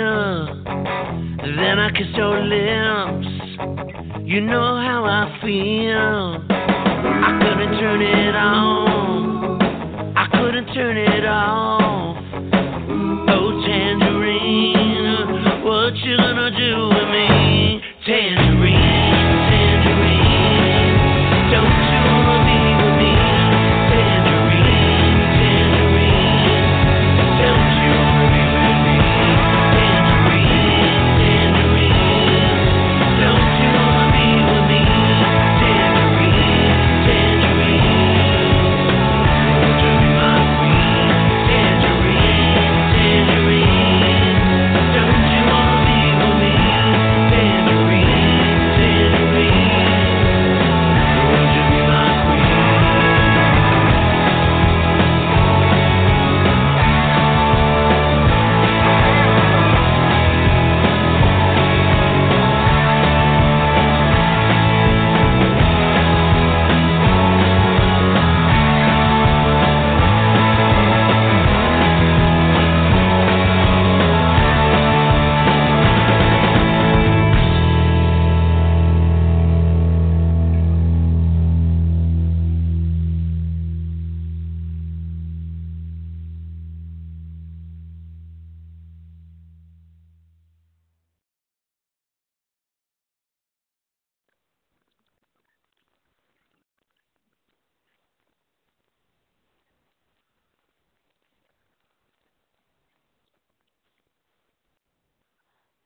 [0.00, 3.26] Then I kissed your lips.
[4.24, 6.44] You know how I feel.
[6.50, 9.60] I couldn't turn it on.
[10.16, 12.16] I couldn't turn it off.
[13.28, 17.80] Oh, tangerine, what you gonna do with me?
[18.06, 18.89] Tangerine.